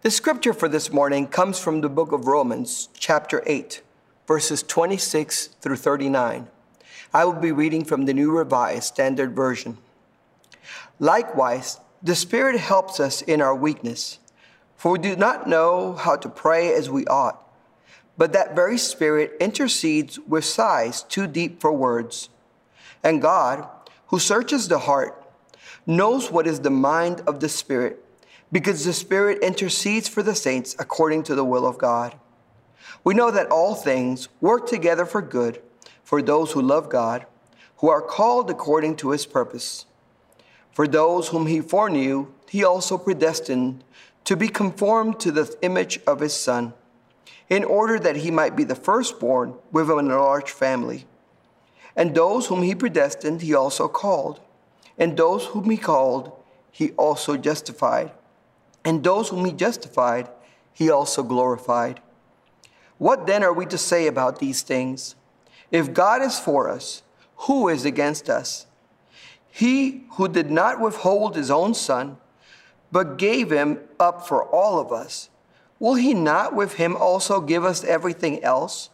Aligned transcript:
The 0.00 0.12
scripture 0.12 0.52
for 0.52 0.68
this 0.68 0.92
morning 0.92 1.26
comes 1.26 1.58
from 1.58 1.80
the 1.80 1.88
book 1.88 2.12
of 2.12 2.28
Romans, 2.28 2.88
chapter 2.94 3.42
8, 3.46 3.82
verses 4.28 4.62
26 4.62 5.48
through 5.60 5.74
39. 5.74 6.46
I 7.12 7.24
will 7.24 7.32
be 7.32 7.50
reading 7.50 7.84
from 7.84 8.04
the 8.04 8.14
New 8.14 8.30
Revised 8.30 8.84
Standard 8.84 9.34
Version. 9.34 9.76
Likewise, 11.00 11.80
the 12.00 12.14
Spirit 12.14 12.60
helps 12.60 13.00
us 13.00 13.22
in 13.22 13.42
our 13.42 13.56
weakness, 13.56 14.20
for 14.76 14.92
we 14.92 15.00
do 15.00 15.16
not 15.16 15.48
know 15.48 15.94
how 15.94 16.14
to 16.14 16.28
pray 16.28 16.72
as 16.72 16.88
we 16.88 17.04
ought. 17.06 17.44
But 18.16 18.32
that 18.34 18.54
very 18.54 18.78
Spirit 18.78 19.32
intercedes 19.40 20.16
with 20.20 20.44
sighs 20.44 21.02
too 21.02 21.26
deep 21.26 21.60
for 21.60 21.72
words. 21.72 22.28
And 23.02 23.20
God, 23.20 23.66
who 24.06 24.20
searches 24.20 24.68
the 24.68 24.78
heart, 24.78 25.28
knows 25.88 26.30
what 26.30 26.46
is 26.46 26.60
the 26.60 26.70
mind 26.70 27.20
of 27.26 27.40
the 27.40 27.48
Spirit, 27.48 28.04
because 28.50 28.84
the 28.84 28.92
Spirit 28.92 29.42
intercedes 29.42 30.08
for 30.08 30.22
the 30.22 30.34
saints 30.34 30.74
according 30.78 31.22
to 31.24 31.34
the 31.34 31.44
will 31.44 31.66
of 31.66 31.78
God. 31.78 32.14
We 33.04 33.14
know 33.14 33.30
that 33.30 33.50
all 33.50 33.74
things 33.74 34.28
work 34.40 34.66
together 34.66 35.04
for 35.04 35.22
good 35.22 35.60
for 36.02 36.22
those 36.22 36.52
who 36.52 36.62
love 36.62 36.88
God, 36.88 37.26
who 37.78 37.88
are 37.88 38.00
called 38.00 38.50
according 38.50 38.96
to 38.96 39.10
his 39.10 39.26
purpose. 39.26 39.84
For 40.72 40.88
those 40.88 41.28
whom 41.28 41.46
he 41.46 41.60
foreknew, 41.60 42.28
he 42.48 42.64
also 42.64 42.96
predestined 42.96 43.84
to 44.24 44.36
be 44.36 44.48
conformed 44.48 45.20
to 45.20 45.30
the 45.30 45.54
image 45.62 46.00
of 46.06 46.20
his 46.20 46.34
Son, 46.34 46.72
in 47.48 47.64
order 47.64 47.98
that 47.98 48.16
he 48.16 48.30
might 48.30 48.56
be 48.56 48.64
the 48.64 48.74
firstborn 48.74 49.54
within 49.72 50.10
a 50.10 50.18
large 50.18 50.50
family. 50.50 51.06
And 51.96 52.14
those 52.14 52.46
whom 52.46 52.62
he 52.62 52.74
predestined, 52.74 53.42
he 53.42 53.54
also 53.54 53.88
called. 53.88 54.40
And 54.96 55.16
those 55.16 55.46
whom 55.46 55.68
he 55.70 55.76
called, 55.76 56.32
he 56.70 56.92
also 56.92 57.36
justified. 57.36 58.12
And 58.84 59.02
those 59.02 59.28
whom 59.28 59.44
he 59.44 59.52
justified, 59.52 60.28
he 60.72 60.90
also 60.90 61.22
glorified. 61.22 62.00
What 62.98 63.26
then 63.26 63.42
are 63.42 63.52
we 63.52 63.66
to 63.66 63.78
say 63.78 64.06
about 64.06 64.38
these 64.38 64.62
things? 64.62 65.14
If 65.70 65.92
God 65.92 66.22
is 66.22 66.38
for 66.38 66.68
us, 66.68 67.02
who 67.42 67.68
is 67.68 67.84
against 67.84 68.28
us? 68.28 68.66
He 69.50 70.04
who 70.12 70.28
did 70.28 70.50
not 70.50 70.80
withhold 70.80 71.36
his 71.36 71.50
own 71.50 71.74
son, 71.74 72.16
but 72.90 73.18
gave 73.18 73.50
him 73.50 73.80
up 74.00 74.26
for 74.26 74.44
all 74.44 74.80
of 74.80 74.92
us, 74.92 75.30
will 75.78 75.94
he 75.94 76.14
not 76.14 76.54
with 76.54 76.74
him 76.74 76.96
also 76.96 77.40
give 77.40 77.64
us 77.64 77.84
everything 77.84 78.42
else? 78.42 78.90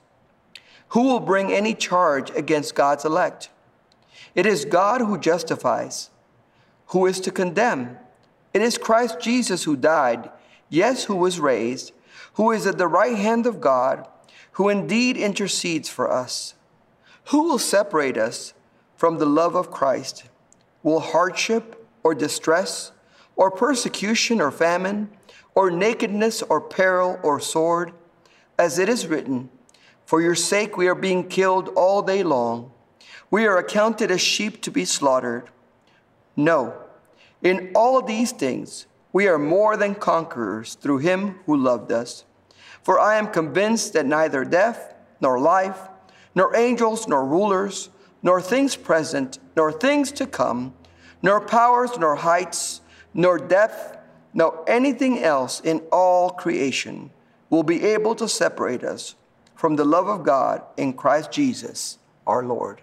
Who 0.88 1.02
will 1.04 1.20
bring 1.20 1.52
any 1.52 1.74
charge 1.74 2.30
against 2.30 2.74
God's 2.74 3.04
elect? 3.04 3.50
It 4.34 4.46
is 4.46 4.64
God 4.64 5.00
who 5.00 5.18
justifies. 5.18 6.10
Who 6.88 7.06
is 7.06 7.20
to 7.20 7.30
condemn? 7.30 7.98
It 8.54 8.62
is 8.62 8.78
Christ 8.78 9.18
Jesus 9.20 9.64
who 9.64 9.76
died, 9.76 10.30
yes, 10.68 11.04
who 11.04 11.16
was 11.16 11.40
raised, 11.40 11.92
who 12.34 12.52
is 12.52 12.66
at 12.66 12.78
the 12.78 12.86
right 12.86 13.16
hand 13.16 13.46
of 13.46 13.60
God, 13.60 14.06
who 14.52 14.68
indeed 14.68 15.16
intercedes 15.16 15.88
for 15.88 16.10
us. 16.10 16.54
Who 17.26 17.42
will 17.42 17.58
separate 17.58 18.16
us 18.16 18.54
from 18.96 19.18
the 19.18 19.26
love 19.26 19.56
of 19.56 19.72
Christ? 19.72 20.24
Will 20.84 21.00
hardship 21.00 21.84
or 22.04 22.14
distress 22.14 22.92
or 23.34 23.50
persecution 23.50 24.40
or 24.40 24.52
famine 24.52 25.10
or 25.56 25.70
nakedness 25.70 26.42
or 26.42 26.60
peril 26.60 27.18
or 27.24 27.40
sword? 27.40 27.92
As 28.56 28.78
it 28.78 28.88
is 28.88 29.08
written, 29.08 29.48
For 30.06 30.22
your 30.22 30.36
sake 30.36 30.76
we 30.76 30.86
are 30.86 30.94
being 30.94 31.26
killed 31.28 31.70
all 31.70 32.02
day 32.02 32.22
long. 32.22 32.70
We 33.32 33.46
are 33.46 33.58
accounted 33.58 34.12
as 34.12 34.20
sheep 34.20 34.62
to 34.62 34.70
be 34.70 34.84
slaughtered. 34.84 35.50
No, 36.36 36.83
in 37.44 37.70
all 37.74 38.02
these 38.02 38.32
things 38.32 38.86
we 39.12 39.28
are 39.28 39.38
more 39.38 39.76
than 39.76 39.94
conquerors 39.94 40.74
through 40.74 40.98
him 40.98 41.38
who 41.46 41.56
loved 41.56 41.92
us. 41.92 42.24
For 42.82 42.98
I 42.98 43.16
am 43.16 43.28
convinced 43.28 43.92
that 43.92 44.06
neither 44.06 44.44
death 44.44 44.92
nor 45.20 45.38
life, 45.38 45.78
nor 46.34 46.56
angels, 46.56 47.06
nor 47.06 47.24
rulers, 47.24 47.90
nor 48.24 48.40
things 48.40 48.74
present, 48.74 49.38
nor 49.54 49.70
things 49.70 50.10
to 50.12 50.26
come, 50.26 50.74
nor 51.22 51.40
powers, 51.40 51.96
nor 51.96 52.16
heights, 52.16 52.80
nor 53.12 53.38
depth, 53.38 53.98
nor 54.32 54.64
anything 54.66 55.22
else 55.22 55.60
in 55.60 55.78
all 55.92 56.30
creation 56.30 57.10
will 57.50 57.62
be 57.62 57.84
able 57.84 58.16
to 58.16 58.28
separate 58.28 58.82
us 58.82 59.14
from 59.54 59.76
the 59.76 59.84
love 59.84 60.08
of 60.08 60.24
God 60.24 60.62
in 60.76 60.92
Christ 60.92 61.30
Jesus 61.30 61.98
our 62.26 62.42
Lord. 62.42 62.80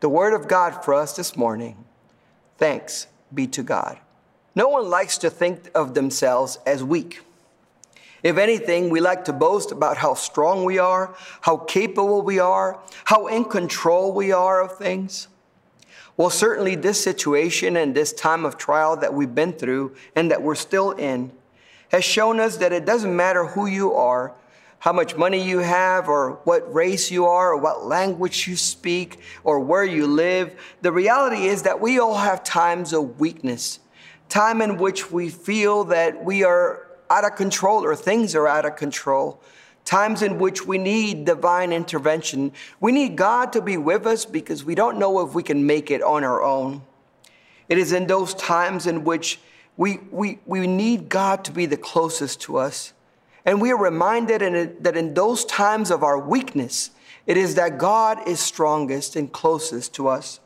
The 0.00 0.08
word 0.08 0.34
of 0.34 0.48
God 0.48 0.84
for 0.84 0.92
us 0.92 1.16
this 1.16 1.34
morning. 1.36 1.84
Thanks 2.58 3.06
be 3.34 3.46
to 3.48 3.62
God. 3.62 3.98
No 4.54 4.68
one 4.68 4.88
likes 4.88 5.18
to 5.18 5.30
think 5.30 5.70
of 5.74 5.94
themselves 5.94 6.58
as 6.66 6.84
weak. 6.84 7.20
If 8.22 8.36
anything, 8.36 8.90
we 8.90 9.00
like 9.00 9.24
to 9.24 9.32
boast 9.32 9.72
about 9.72 9.96
how 9.96 10.14
strong 10.14 10.64
we 10.64 10.78
are, 10.78 11.14
how 11.40 11.56
capable 11.56 12.22
we 12.22 12.38
are, 12.38 12.80
how 13.04 13.26
in 13.26 13.44
control 13.44 14.12
we 14.12 14.30
are 14.30 14.60
of 14.60 14.78
things. 14.78 15.28
Well, 16.16 16.30
certainly 16.30 16.76
this 16.76 17.02
situation 17.02 17.76
and 17.76 17.94
this 17.94 18.12
time 18.12 18.44
of 18.44 18.56
trial 18.56 18.96
that 18.98 19.14
we've 19.14 19.34
been 19.34 19.52
through 19.52 19.96
and 20.14 20.30
that 20.30 20.42
we're 20.42 20.54
still 20.54 20.92
in 20.92 21.32
has 21.90 22.04
shown 22.04 22.38
us 22.38 22.58
that 22.58 22.72
it 22.72 22.84
doesn't 22.84 23.14
matter 23.14 23.46
who 23.46 23.66
you 23.66 23.92
are, 23.94 24.34
how 24.82 24.92
much 24.92 25.14
money 25.14 25.40
you 25.40 25.60
have, 25.60 26.08
or 26.08 26.40
what 26.42 26.74
race 26.74 27.08
you 27.08 27.24
are, 27.24 27.52
or 27.52 27.56
what 27.56 27.84
language 27.84 28.48
you 28.48 28.56
speak, 28.56 29.20
or 29.44 29.60
where 29.60 29.84
you 29.84 30.08
live. 30.08 30.56
The 30.80 30.90
reality 30.90 31.44
is 31.46 31.62
that 31.62 31.80
we 31.80 32.00
all 32.00 32.16
have 32.16 32.42
times 32.42 32.92
of 32.92 33.20
weakness, 33.20 33.78
time 34.28 34.60
in 34.60 34.78
which 34.78 35.12
we 35.12 35.28
feel 35.28 35.84
that 35.84 36.24
we 36.24 36.42
are 36.42 36.88
out 37.10 37.24
of 37.24 37.36
control 37.36 37.84
or 37.84 37.94
things 37.94 38.34
are 38.34 38.48
out 38.48 38.64
of 38.64 38.74
control. 38.74 39.40
Times 39.84 40.20
in 40.20 40.40
which 40.40 40.66
we 40.66 40.78
need 40.78 41.26
divine 41.26 41.72
intervention. 41.72 42.50
We 42.80 42.90
need 42.90 43.14
God 43.14 43.52
to 43.52 43.62
be 43.62 43.76
with 43.76 44.04
us 44.04 44.24
because 44.24 44.64
we 44.64 44.74
don't 44.74 44.98
know 44.98 45.24
if 45.24 45.32
we 45.32 45.44
can 45.44 45.64
make 45.64 45.92
it 45.92 46.02
on 46.02 46.24
our 46.24 46.42
own. 46.42 46.82
It 47.68 47.78
is 47.78 47.92
in 47.92 48.08
those 48.08 48.34
times 48.34 48.88
in 48.88 49.04
which 49.04 49.38
we, 49.76 50.00
we, 50.10 50.40
we 50.44 50.66
need 50.66 51.08
God 51.08 51.44
to 51.44 51.52
be 51.52 51.66
the 51.66 51.76
closest 51.76 52.40
to 52.42 52.56
us. 52.56 52.94
And 53.44 53.60
we 53.60 53.72
are 53.72 53.78
reminded 53.78 54.42
in 54.42 54.76
that 54.80 54.96
in 54.96 55.14
those 55.14 55.44
times 55.44 55.90
of 55.90 56.02
our 56.02 56.18
weakness, 56.18 56.90
it 57.26 57.36
is 57.36 57.54
that 57.56 57.78
God 57.78 58.26
is 58.28 58.40
strongest 58.40 59.16
and 59.16 59.32
closest 59.32 59.94
to 59.94 60.08
us. 60.08 60.40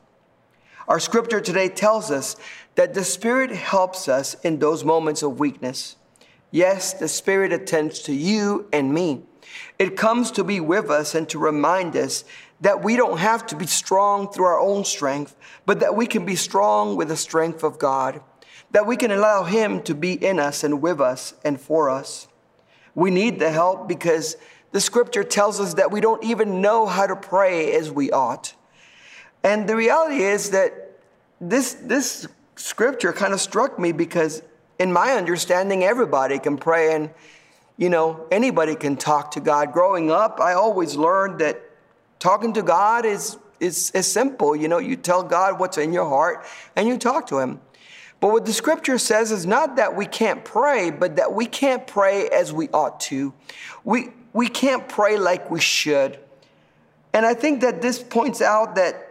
Our 0.89 1.01
scripture 1.01 1.41
today 1.41 1.69
tells 1.69 2.11
us 2.11 2.37
that 2.77 2.95
the 2.95 3.05
Spirit 3.05 3.51
helps 3.51 4.09
us 4.09 4.35
in 4.45 4.59
those 4.59 4.85
moments 4.85 5.23
of 5.23 5.41
weakness. 5.41 5.97
Yes, 6.51 6.95
the 6.95 7.09
Spirit 7.09 7.53
attends 7.53 8.01
to 8.03 8.15
you 8.15 8.69
and 8.73 8.95
me. 8.95 9.23
It 9.79 9.97
comes 9.97 10.31
to 10.33 10.45
be 10.45 10.61
with 10.61 10.91
us 10.91 11.15
and 11.15 11.29
to 11.31 11.39
remind 11.39 11.97
us 11.97 12.25
that 12.61 12.83
we 12.83 12.97
don't 12.97 13.19
have 13.19 13.47
to 13.47 13.57
be 13.57 13.67
strong 13.67 14.31
through 14.31 14.47
our 14.47 14.61
own 14.61 14.85
strength, 14.85 15.37
but 15.67 15.81
that 15.81 15.97
we 15.97 16.07
can 16.07 16.25
be 16.25 16.37
strong 16.37 16.97
with 16.97 17.09
the 17.09 17.17
strength 17.17 17.63
of 17.63 17.79
God, 17.79 18.21
that 18.71 18.87
we 18.87 18.97
can 18.97 19.11
allow 19.11 19.45
Him 19.45 19.83
to 19.83 19.95
be 19.95 20.13
in 20.13 20.39
us 20.39 20.65
and 20.65 20.81
with 20.81 21.01
us 21.01 21.35
and 21.45 21.61
for 21.61 21.91
us. 21.91 22.29
We 22.97 23.13
need 23.13 23.39
the 23.39 23.51
help 23.53 23.87
because 23.87 24.37
the 24.73 24.81
scripture 24.81 25.23
tells 25.23 25.61
us 25.61 25.75
that 25.75 25.93
we 25.93 26.01
don't 26.01 26.25
even 26.25 26.61
know 26.61 26.87
how 26.87 27.07
to 27.07 27.15
pray 27.15 27.73
as 27.75 27.91
we 27.93 28.11
ought. 28.11 28.55
And 29.45 29.69
the 29.69 29.77
reality 29.77 30.23
is 30.23 30.51
that 30.51 30.99
this, 31.41 31.75
this 31.75 32.27
scripture 32.57 33.13
kind 33.13 33.33
of 33.33 33.41
struck 33.41 33.79
me 33.79 33.93
because 33.93 34.43
in 34.79 34.93
my 34.93 35.13
understanding, 35.13 35.85
everybody 35.85 36.39
can 36.39 36.57
pray 36.57 36.95
and, 36.95 37.11
you 37.77 37.91
know, 37.91 38.27
anybody 38.31 38.75
can 38.75 38.97
talk 38.97 39.31
to 39.33 39.41
God. 39.41 39.73
Growing 39.73 40.11
up, 40.11 40.41
I 40.41 40.55
always 40.55 40.97
learned 40.97 41.39
that 41.41 41.63
talking 42.19 42.55
to 42.55 42.63
God 42.63 43.05
is, 43.05 43.37
is, 43.61 43.91
is 43.91 44.11
simple. 44.11 44.57
You 44.57 44.69
know, 44.69 44.79
you 44.79 44.97
tell 44.97 45.23
God 45.23 45.61
what's 45.61 45.79
in 45.79 45.93
your 45.93 46.09
heart 46.09 46.47
and 46.75 46.89
you 46.89 46.97
talk 46.99 47.27
to 47.29 47.39
Him. 47.39 47.61
But 48.21 48.33
what 48.33 48.47
the 48.47 48.53
scripture 48.53 48.99
says 48.99 49.31
is 49.31 49.47
not 49.47 49.77
that 49.77 49.95
we 49.95 50.07
can't 50.07 50.45
pray, 50.45 50.91
but 50.91 51.17
that 51.17 51.33
we 51.33 51.47
can't 51.47 51.87
pray 51.87 52.29
as 52.29 52.53
we 52.53 52.69
ought 52.71 52.99
to. 53.01 53.35
We, 53.85 54.09
we 54.33 54.49
can't 54.49 54.89
pray 54.89 55.19
like 55.19 55.51
we 55.51 55.61
should. 55.61 56.19
And 57.13 57.27
I 57.27 57.35
think 57.35 57.61
that 57.61 57.83
this 57.83 58.03
points 58.03 58.41
out 58.41 58.75
that 58.77 59.07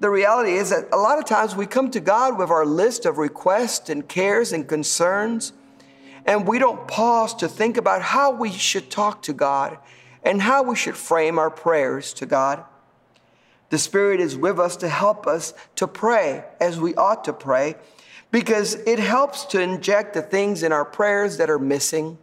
the 0.00 0.10
reality 0.10 0.52
is 0.52 0.70
that 0.70 0.88
a 0.92 0.96
lot 0.96 1.18
of 1.18 1.24
times 1.24 1.54
we 1.54 1.66
come 1.66 1.90
to 1.92 2.00
God 2.00 2.36
with 2.36 2.50
our 2.50 2.66
list 2.66 3.06
of 3.06 3.18
requests 3.18 3.88
and 3.88 4.06
cares 4.08 4.52
and 4.52 4.66
concerns, 4.66 5.52
and 6.26 6.46
we 6.46 6.58
don't 6.58 6.88
pause 6.88 7.34
to 7.36 7.48
think 7.48 7.76
about 7.76 8.02
how 8.02 8.32
we 8.32 8.50
should 8.50 8.90
talk 8.90 9.22
to 9.22 9.32
God 9.32 9.78
and 10.22 10.42
how 10.42 10.62
we 10.62 10.76
should 10.76 10.96
frame 10.96 11.38
our 11.38 11.50
prayers 11.50 12.12
to 12.14 12.26
God. 12.26 12.64
The 13.70 13.78
Spirit 13.78 14.20
is 14.20 14.36
with 14.36 14.58
us 14.58 14.76
to 14.76 14.88
help 14.88 15.26
us 15.26 15.54
to 15.76 15.86
pray 15.86 16.44
as 16.60 16.78
we 16.78 16.94
ought 16.94 17.24
to 17.24 17.32
pray 17.32 17.76
because 18.32 18.74
it 18.86 18.98
helps 18.98 19.44
to 19.44 19.60
inject 19.60 20.14
the 20.14 20.22
things 20.22 20.64
in 20.64 20.72
our 20.72 20.84
prayers 20.84 21.36
that 21.36 21.48
are 21.48 21.58
missing. 21.58 22.18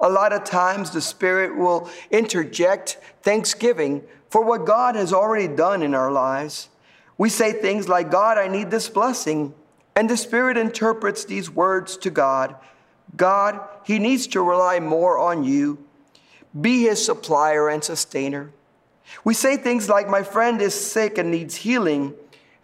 A 0.00 0.10
lot 0.10 0.34
of 0.34 0.44
times 0.44 0.90
the 0.90 1.00
Spirit 1.00 1.56
will 1.56 1.88
interject 2.10 2.98
thanksgiving 3.22 4.02
for 4.28 4.44
what 4.44 4.66
God 4.66 4.96
has 4.96 5.12
already 5.12 5.48
done 5.48 5.82
in 5.82 5.94
our 5.94 6.12
lives. 6.12 6.68
We 7.16 7.30
say 7.30 7.52
things 7.52 7.88
like, 7.88 8.10
God, 8.10 8.36
I 8.36 8.48
need 8.48 8.70
this 8.70 8.88
blessing. 8.88 9.54
And 9.96 10.10
the 10.10 10.16
Spirit 10.16 10.58
interprets 10.58 11.24
these 11.24 11.48
words 11.48 11.96
to 11.98 12.10
God 12.10 12.56
God, 13.16 13.60
he 13.84 13.98
needs 13.98 14.26
to 14.28 14.42
rely 14.42 14.80
more 14.80 15.18
on 15.18 15.44
you. 15.44 15.84
Be 16.58 16.82
his 16.82 17.04
supplier 17.04 17.68
and 17.68 17.82
sustainer. 17.82 18.50
We 19.22 19.34
say 19.34 19.56
things 19.56 19.88
like, 19.88 20.08
My 20.08 20.22
friend 20.22 20.60
is 20.60 20.74
sick 20.74 21.18
and 21.18 21.30
needs 21.30 21.54
healing. 21.54 22.14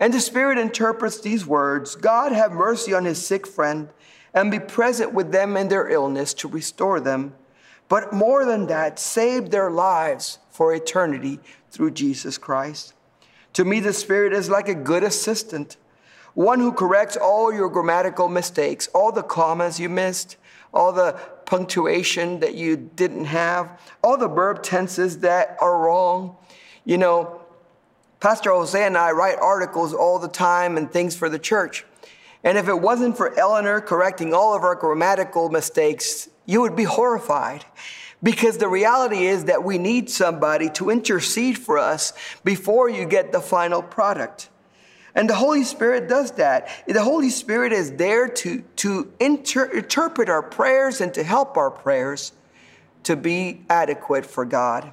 And 0.00 0.14
the 0.14 0.20
Spirit 0.20 0.58
interprets 0.58 1.20
these 1.20 1.46
words 1.46 1.94
God, 1.94 2.32
have 2.32 2.52
mercy 2.52 2.94
on 2.94 3.04
his 3.04 3.24
sick 3.24 3.46
friend 3.46 3.90
and 4.32 4.50
be 4.50 4.58
present 4.58 5.12
with 5.12 5.30
them 5.30 5.56
in 5.56 5.68
their 5.68 5.88
illness 5.88 6.32
to 6.34 6.48
restore 6.48 6.98
them. 6.98 7.34
But 7.88 8.12
more 8.12 8.44
than 8.44 8.66
that, 8.68 8.98
save 8.98 9.50
their 9.50 9.70
lives 9.70 10.38
for 10.50 10.74
eternity 10.74 11.40
through 11.70 11.90
Jesus 11.90 12.38
Christ. 12.38 12.94
To 13.54 13.64
me, 13.64 13.80
the 13.80 13.92
Spirit 13.92 14.32
is 14.32 14.48
like 14.48 14.68
a 14.68 14.74
good 14.74 15.02
assistant, 15.02 15.76
one 16.34 16.60
who 16.60 16.72
corrects 16.72 17.16
all 17.16 17.52
your 17.52 17.68
grammatical 17.68 18.28
mistakes, 18.28 18.88
all 18.94 19.10
the 19.10 19.24
commas 19.24 19.80
you 19.80 19.88
missed, 19.88 20.36
all 20.72 20.92
the 20.92 21.18
punctuation 21.46 22.38
that 22.38 22.54
you 22.54 22.76
didn't 22.76 23.24
have, 23.24 23.80
all 24.04 24.16
the 24.16 24.28
verb 24.28 24.62
tenses 24.62 25.18
that 25.18 25.56
are 25.60 25.80
wrong. 25.80 26.36
You 26.84 26.96
know, 26.96 27.39
Pastor 28.20 28.50
Jose 28.50 28.84
and 28.84 28.98
I 28.98 29.12
write 29.12 29.38
articles 29.40 29.94
all 29.94 30.18
the 30.18 30.28
time 30.28 30.76
and 30.76 30.92
things 30.92 31.16
for 31.16 31.30
the 31.30 31.38
church. 31.38 31.86
And 32.44 32.58
if 32.58 32.68
it 32.68 32.78
wasn't 32.78 33.16
for 33.16 33.38
Eleanor 33.38 33.80
correcting 33.80 34.34
all 34.34 34.54
of 34.54 34.62
our 34.62 34.74
grammatical 34.74 35.48
mistakes, 35.48 36.28
you 36.44 36.60
would 36.60 36.76
be 36.76 36.84
horrified. 36.84 37.64
Because 38.22 38.58
the 38.58 38.68
reality 38.68 39.24
is 39.24 39.46
that 39.46 39.64
we 39.64 39.78
need 39.78 40.10
somebody 40.10 40.68
to 40.70 40.90
intercede 40.90 41.56
for 41.56 41.78
us 41.78 42.12
before 42.44 42.90
you 42.90 43.06
get 43.06 43.32
the 43.32 43.40
final 43.40 43.82
product. 43.82 44.50
And 45.14 45.28
the 45.28 45.34
Holy 45.34 45.64
Spirit 45.64 46.06
does 46.06 46.32
that. 46.32 46.68
The 46.86 47.02
Holy 47.02 47.30
Spirit 47.30 47.72
is 47.72 47.92
there 47.92 48.28
to, 48.28 48.60
to 48.76 49.12
inter- 49.18 49.70
interpret 49.70 50.28
our 50.28 50.42
prayers 50.42 51.00
and 51.00 51.12
to 51.14 51.24
help 51.24 51.56
our 51.56 51.70
prayers 51.70 52.32
to 53.04 53.16
be 53.16 53.62
adequate 53.70 54.26
for 54.26 54.44
God. 54.44 54.92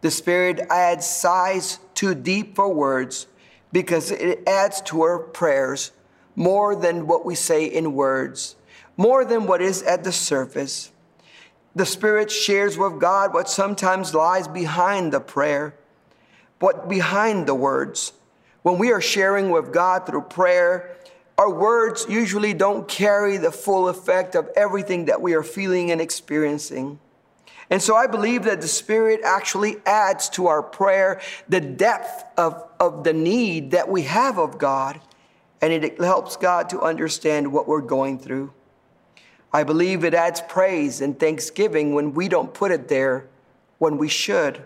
The 0.00 0.10
Spirit 0.10 0.60
adds 0.70 1.06
sighs 1.06 1.78
too 1.94 2.14
deep 2.14 2.54
for 2.54 2.72
words 2.72 3.26
because 3.72 4.10
it 4.10 4.42
adds 4.46 4.80
to 4.82 5.02
our 5.02 5.18
prayers 5.18 5.92
more 6.34 6.76
than 6.76 7.06
what 7.06 7.24
we 7.24 7.34
say 7.34 7.64
in 7.64 7.94
words, 7.94 8.56
more 8.96 9.24
than 9.24 9.46
what 9.46 9.62
is 9.62 9.82
at 9.82 10.04
the 10.04 10.12
surface. 10.12 10.90
The 11.74 11.86
Spirit 11.86 12.30
shares 12.30 12.78
with 12.78 13.00
God 13.00 13.34
what 13.34 13.48
sometimes 13.48 14.14
lies 14.14 14.48
behind 14.48 15.12
the 15.12 15.20
prayer, 15.20 15.74
what 16.58 16.88
behind 16.88 17.46
the 17.46 17.54
words. 17.54 18.12
When 18.62 18.78
we 18.78 18.92
are 18.92 19.00
sharing 19.00 19.50
with 19.50 19.72
God 19.72 20.06
through 20.06 20.22
prayer, 20.22 20.96
our 21.38 21.50
words 21.50 22.06
usually 22.08 22.54
don't 22.54 22.88
carry 22.88 23.36
the 23.36 23.52
full 23.52 23.88
effect 23.88 24.34
of 24.34 24.48
everything 24.56 25.04
that 25.04 25.20
we 25.20 25.34
are 25.34 25.42
feeling 25.42 25.90
and 25.90 26.00
experiencing. 26.00 26.98
And 27.70 27.82
so 27.82 27.96
I 27.96 28.06
believe 28.06 28.44
that 28.44 28.60
the 28.60 28.68
Spirit 28.68 29.20
actually 29.24 29.76
adds 29.84 30.28
to 30.30 30.46
our 30.46 30.62
prayer 30.62 31.20
the 31.48 31.60
depth 31.60 32.24
of, 32.38 32.64
of 32.78 33.02
the 33.02 33.12
need 33.12 33.72
that 33.72 33.88
we 33.88 34.02
have 34.02 34.38
of 34.38 34.58
God, 34.58 35.00
and 35.60 35.72
it 35.72 36.00
helps 36.00 36.36
God 36.36 36.68
to 36.70 36.80
understand 36.80 37.52
what 37.52 37.66
we're 37.66 37.80
going 37.80 38.18
through. 38.18 38.52
I 39.52 39.64
believe 39.64 40.04
it 40.04 40.14
adds 40.14 40.40
praise 40.42 41.00
and 41.00 41.18
thanksgiving 41.18 41.94
when 41.94 42.12
we 42.12 42.28
don't 42.28 42.52
put 42.52 42.70
it 42.70 42.88
there 42.88 43.26
when 43.78 43.98
we 43.98 44.08
should. 44.08 44.62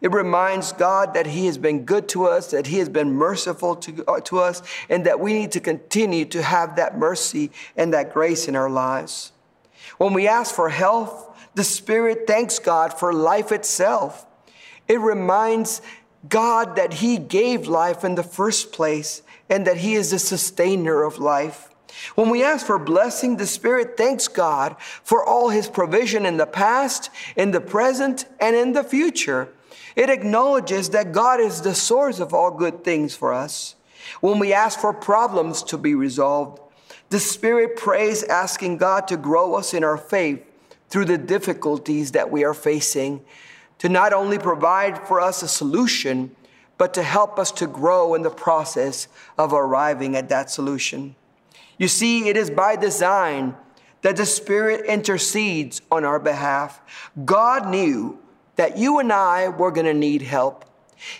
It 0.00 0.12
reminds 0.12 0.72
God 0.72 1.14
that 1.14 1.26
He 1.26 1.46
has 1.46 1.58
been 1.58 1.84
good 1.84 2.08
to 2.10 2.26
us, 2.26 2.52
that 2.52 2.68
He 2.68 2.78
has 2.78 2.88
been 2.88 3.12
merciful 3.12 3.76
to, 3.76 4.04
uh, 4.06 4.20
to 4.20 4.38
us, 4.38 4.62
and 4.88 5.04
that 5.06 5.18
we 5.18 5.32
need 5.32 5.52
to 5.52 5.60
continue 5.60 6.24
to 6.26 6.42
have 6.42 6.76
that 6.76 6.96
mercy 6.96 7.50
and 7.76 7.92
that 7.92 8.12
grace 8.12 8.46
in 8.46 8.54
our 8.54 8.70
lives. 8.70 9.32
When 9.98 10.12
we 10.12 10.28
ask 10.28 10.54
for 10.54 10.68
health, 10.68 11.27
the 11.58 11.64
Spirit 11.64 12.24
thanks 12.28 12.60
God 12.60 12.94
for 12.94 13.12
life 13.12 13.50
itself. 13.50 14.24
It 14.86 15.00
reminds 15.00 15.82
God 16.28 16.76
that 16.76 16.92
He 16.92 17.18
gave 17.18 17.66
life 17.66 18.04
in 18.04 18.14
the 18.14 18.22
first 18.22 18.70
place 18.70 19.22
and 19.50 19.66
that 19.66 19.78
He 19.78 19.94
is 19.94 20.12
the 20.12 20.20
sustainer 20.20 21.02
of 21.02 21.18
life. 21.18 21.68
When 22.14 22.30
we 22.30 22.44
ask 22.44 22.64
for 22.64 22.78
blessing, 22.78 23.38
the 23.38 23.46
Spirit 23.46 23.96
thanks 23.96 24.28
God 24.28 24.76
for 24.78 25.24
all 25.24 25.48
His 25.48 25.66
provision 25.66 26.26
in 26.26 26.36
the 26.36 26.46
past, 26.46 27.10
in 27.34 27.50
the 27.50 27.60
present, 27.60 28.26
and 28.38 28.54
in 28.54 28.72
the 28.72 28.84
future. 28.84 29.48
It 29.96 30.10
acknowledges 30.10 30.90
that 30.90 31.10
God 31.10 31.40
is 31.40 31.62
the 31.62 31.74
source 31.74 32.20
of 32.20 32.32
all 32.32 32.52
good 32.52 32.84
things 32.84 33.16
for 33.16 33.32
us. 33.32 33.74
When 34.20 34.38
we 34.38 34.52
ask 34.52 34.78
for 34.78 34.92
problems 34.92 35.64
to 35.64 35.76
be 35.76 35.96
resolved, 35.96 36.60
the 37.10 37.18
Spirit 37.18 37.74
prays, 37.74 38.22
asking 38.22 38.76
God 38.76 39.08
to 39.08 39.16
grow 39.16 39.56
us 39.56 39.74
in 39.74 39.82
our 39.82 39.98
faith 39.98 40.44
through 40.88 41.04
the 41.04 41.18
difficulties 41.18 42.12
that 42.12 42.30
we 42.30 42.44
are 42.44 42.54
facing, 42.54 43.22
to 43.78 43.88
not 43.88 44.12
only 44.12 44.38
provide 44.38 45.06
for 45.06 45.20
us 45.20 45.42
a 45.42 45.48
solution, 45.48 46.34
but 46.78 46.94
to 46.94 47.02
help 47.02 47.38
us 47.38 47.52
to 47.52 47.66
grow 47.66 48.14
in 48.14 48.22
the 48.22 48.30
process 48.30 49.08
of 49.36 49.52
arriving 49.52 50.16
at 50.16 50.28
that 50.28 50.50
solution. 50.50 51.14
You 51.76 51.88
see, 51.88 52.28
it 52.28 52.36
is 52.36 52.50
by 52.50 52.76
design 52.76 53.56
that 54.02 54.16
the 54.16 54.26
Spirit 54.26 54.86
intercedes 54.86 55.82
on 55.90 56.04
our 56.04 56.18
behalf. 56.18 56.80
God 57.24 57.68
knew 57.68 58.18
that 58.56 58.78
you 58.78 58.98
and 58.98 59.12
I 59.12 59.48
were 59.48 59.70
going 59.70 59.86
to 59.86 59.94
need 59.94 60.22
help. 60.22 60.64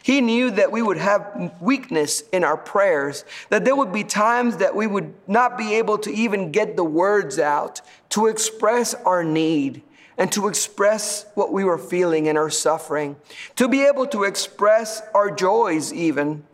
He 0.02 0.20
knew 0.20 0.50
that 0.52 0.72
we 0.72 0.82
would 0.82 0.96
have 0.96 1.52
weakness 1.60 2.22
in 2.32 2.44
our 2.44 2.56
prayers, 2.56 3.24
that 3.50 3.64
there 3.64 3.76
would 3.76 3.92
be 3.92 4.04
times 4.04 4.58
that 4.58 4.74
we 4.74 4.86
would 4.86 5.14
not 5.26 5.56
be 5.56 5.74
able 5.74 5.98
to 5.98 6.10
even 6.10 6.52
get 6.52 6.76
the 6.76 6.84
words 6.84 7.38
out 7.38 7.80
to 8.10 8.26
express 8.26 8.94
our 8.94 9.22
need 9.22 9.82
and 10.16 10.32
to 10.32 10.48
express 10.48 11.26
what 11.34 11.52
we 11.52 11.64
were 11.64 11.78
feeling 11.78 12.26
in 12.26 12.36
our 12.36 12.50
suffering, 12.50 13.16
to 13.54 13.68
be 13.68 13.84
able 13.84 14.06
to 14.06 14.24
express 14.24 15.00
our 15.14 15.30
joys, 15.30 15.92
even. 15.92 16.44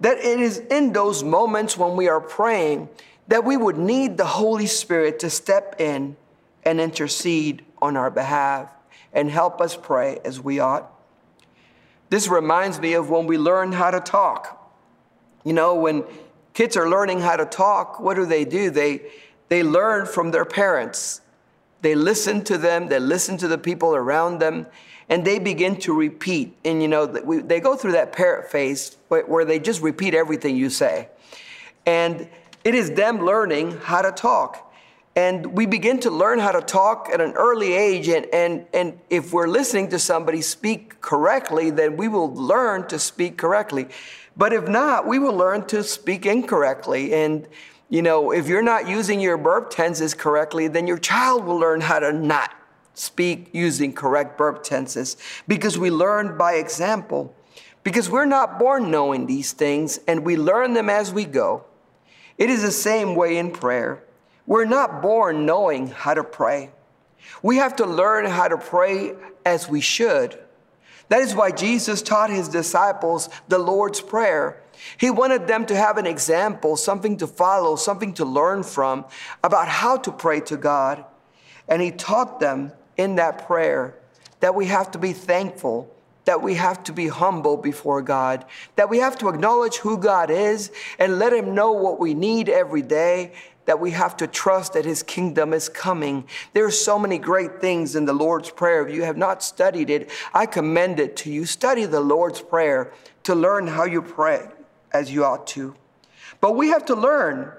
That 0.00 0.18
it 0.18 0.40
is 0.40 0.58
in 0.58 0.92
those 0.92 1.24
moments 1.24 1.76
when 1.76 1.96
we 1.96 2.08
are 2.08 2.20
praying 2.20 2.88
that 3.28 3.44
we 3.44 3.56
would 3.56 3.76
need 3.76 4.16
the 4.16 4.24
Holy 4.24 4.66
Spirit 4.66 5.18
to 5.20 5.30
step 5.30 5.76
in 5.78 6.16
and 6.64 6.80
intercede 6.80 7.64
on 7.80 7.96
our 7.96 8.10
behalf 8.10 8.70
and 9.12 9.30
help 9.30 9.60
us 9.60 9.76
pray 9.76 10.18
as 10.24 10.40
we 10.40 10.58
ought. 10.58 10.90
This 12.10 12.28
reminds 12.28 12.80
me 12.80 12.94
of 12.94 13.10
when 13.10 13.26
we 13.26 13.36
learn 13.38 13.72
how 13.72 13.90
to 13.90 14.00
talk. 14.00 14.72
You 15.44 15.52
know, 15.52 15.74
when 15.74 16.04
kids 16.54 16.76
are 16.76 16.88
learning 16.88 17.20
how 17.20 17.36
to 17.36 17.44
talk, 17.44 18.00
what 18.00 18.14
do 18.14 18.24
they 18.24 18.44
do? 18.44 18.70
They, 18.70 19.02
they 19.48 19.62
learn 19.62 20.06
from 20.06 20.30
their 20.30 20.44
parents. 20.44 21.20
They 21.82 21.94
listen 21.94 22.42
to 22.44 22.58
them, 22.58 22.88
they 22.88 22.98
listen 22.98 23.36
to 23.38 23.48
the 23.48 23.58
people 23.58 23.94
around 23.94 24.40
them, 24.40 24.66
and 25.08 25.24
they 25.24 25.38
begin 25.38 25.76
to 25.80 25.92
repeat. 25.92 26.56
And 26.64 26.82
you 26.82 26.88
know, 26.88 27.06
they 27.06 27.60
go 27.60 27.76
through 27.76 27.92
that 27.92 28.12
parrot 28.12 28.50
phase 28.50 28.96
where 29.08 29.44
they 29.44 29.58
just 29.58 29.80
repeat 29.80 30.14
everything 30.14 30.56
you 30.56 30.70
say. 30.70 31.08
And 31.86 32.28
it 32.64 32.74
is 32.74 32.90
them 32.90 33.24
learning 33.24 33.78
how 33.78 34.02
to 34.02 34.10
talk. 34.12 34.67
And 35.18 35.46
we 35.46 35.66
begin 35.66 35.98
to 36.00 36.12
learn 36.12 36.38
how 36.38 36.52
to 36.52 36.60
talk 36.60 37.10
at 37.12 37.20
an 37.20 37.32
early 37.32 37.72
age. 37.72 38.06
And, 38.06 38.26
and, 38.32 38.66
and 38.72 39.00
if 39.10 39.32
we're 39.32 39.48
listening 39.48 39.88
to 39.88 39.98
somebody 39.98 40.40
speak 40.40 41.00
correctly, 41.00 41.70
then 41.70 41.96
we 41.96 42.06
will 42.06 42.32
learn 42.32 42.86
to 42.86 43.00
speak 43.00 43.36
correctly. 43.36 43.88
But 44.36 44.52
if 44.52 44.68
not, 44.68 45.08
we 45.08 45.18
will 45.18 45.34
learn 45.34 45.66
to 45.66 45.82
speak 45.82 46.24
incorrectly. 46.24 47.12
And, 47.14 47.48
you 47.88 48.00
know, 48.00 48.30
if 48.30 48.46
you're 48.46 48.62
not 48.62 48.86
using 48.86 49.18
your 49.18 49.36
verb 49.36 49.70
tenses 49.70 50.14
correctly, 50.14 50.68
then 50.68 50.86
your 50.86 50.98
child 50.98 51.44
will 51.46 51.58
learn 51.58 51.80
how 51.80 51.98
to 51.98 52.12
not 52.12 52.54
speak 52.94 53.48
using 53.52 53.92
correct 53.92 54.38
verb 54.38 54.62
tenses 54.62 55.16
because 55.48 55.76
we 55.76 55.90
learn 55.90 56.38
by 56.38 56.52
example. 56.52 57.34
Because 57.82 58.08
we're 58.08 58.24
not 58.24 58.60
born 58.60 58.88
knowing 58.88 59.26
these 59.26 59.50
things 59.50 59.98
and 60.06 60.24
we 60.24 60.36
learn 60.36 60.74
them 60.74 60.88
as 60.88 61.12
we 61.12 61.24
go. 61.24 61.64
It 62.36 62.50
is 62.50 62.62
the 62.62 62.70
same 62.70 63.16
way 63.16 63.36
in 63.36 63.50
prayer. 63.50 64.04
We're 64.48 64.64
not 64.64 65.02
born 65.02 65.44
knowing 65.44 65.88
how 65.88 66.14
to 66.14 66.24
pray. 66.24 66.70
We 67.42 67.56
have 67.56 67.76
to 67.76 67.84
learn 67.84 68.24
how 68.24 68.48
to 68.48 68.56
pray 68.56 69.12
as 69.44 69.68
we 69.68 69.82
should. 69.82 70.38
That 71.10 71.20
is 71.20 71.34
why 71.34 71.50
Jesus 71.50 72.00
taught 72.00 72.30
his 72.30 72.48
disciples 72.48 73.28
the 73.48 73.58
Lord's 73.58 74.00
Prayer. 74.00 74.62
He 74.96 75.10
wanted 75.10 75.46
them 75.46 75.66
to 75.66 75.76
have 75.76 75.98
an 75.98 76.06
example, 76.06 76.78
something 76.78 77.18
to 77.18 77.26
follow, 77.26 77.76
something 77.76 78.14
to 78.14 78.24
learn 78.24 78.62
from 78.62 79.04
about 79.44 79.68
how 79.68 79.98
to 79.98 80.10
pray 80.10 80.40
to 80.40 80.56
God. 80.56 81.04
And 81.68 81.82
he 81.82 81.90
taught 81.90 82.40
them 82.40 82.72
in 82.96 83.16
that 83.16 83.46
prayer 83.46 83.98
that 84.40 84.54
we 84.54 84.64
have 84.64 84.90
to 84.92 84.98
be 84.98 85.12
thankful, 85.12 85.94
that 86.24 86.40
we 86.40 86.54
have 86.54 86.82
to 86.84 86.92
be 86.94 87.08
humble 87.08 87.58
before 87.58 88.00
God, 88.00 88.46
that 88.76 88.88
we 88.88 88.98
have 88.98 89.18
to 89.18 89.28
acknowledge 89.28 89.76
who 89.76 89.98
God 89.98 90.30
is 90.30 90.72
and 90.98 91.18
let 91.18 91.34
him 91.34 91.54
know 91.54 91.72
what 91.72 92.00
we 92.00 92.14
need 92.14 92.48
every 92.48 92.82
day, 92.82 93.32
that 93.68 93.78
we 93.78 93.90
have 93.90 94.16
to 94.16 94.26
trust 94.26 94.72
that 94.72 94.86
his 94.86 95.02
kingdom 95.02 95.52
is 95.52 95.68
coming. 95.68 96.24
There 96.54 96.64
are 96.64 96.70
so 96.70 96.98
many 96.98 97.18
great 97.18 97.60
things 97.60 97.96
in 97.96 98.06
the 98.06 98.14
Lord's 98.14 98.48
Prayer. 98.48 98.88
If 98.88 98.94
you 98.94 99.02
have 99.02 99.18
not 99.18 99.42
studied 99.42 99.90
it, 99.90 100.10
I 100.32 100.46
commend 100.46 100.98
it 100.98 101.16
to 101.18 101.30
you. 101.30 101.44
Study 101.44 101.84
the 101.84 102.00
Lord's 102.00 102.40
Prayer 102.40 102.94
to 103.24 103.34
learn 103.34 103.66
how 103.66 103.84
you 103.84 104.00
pray 104.00 104.48
as 104.90 105.12
you 105.12 105.22
ought 105.22 105.46
to. 105.48 105.74
But 106.40 106.56
we 106.56 106.68
have 106.68 106.86
to 106.86 106.94
learn 106.94 107.52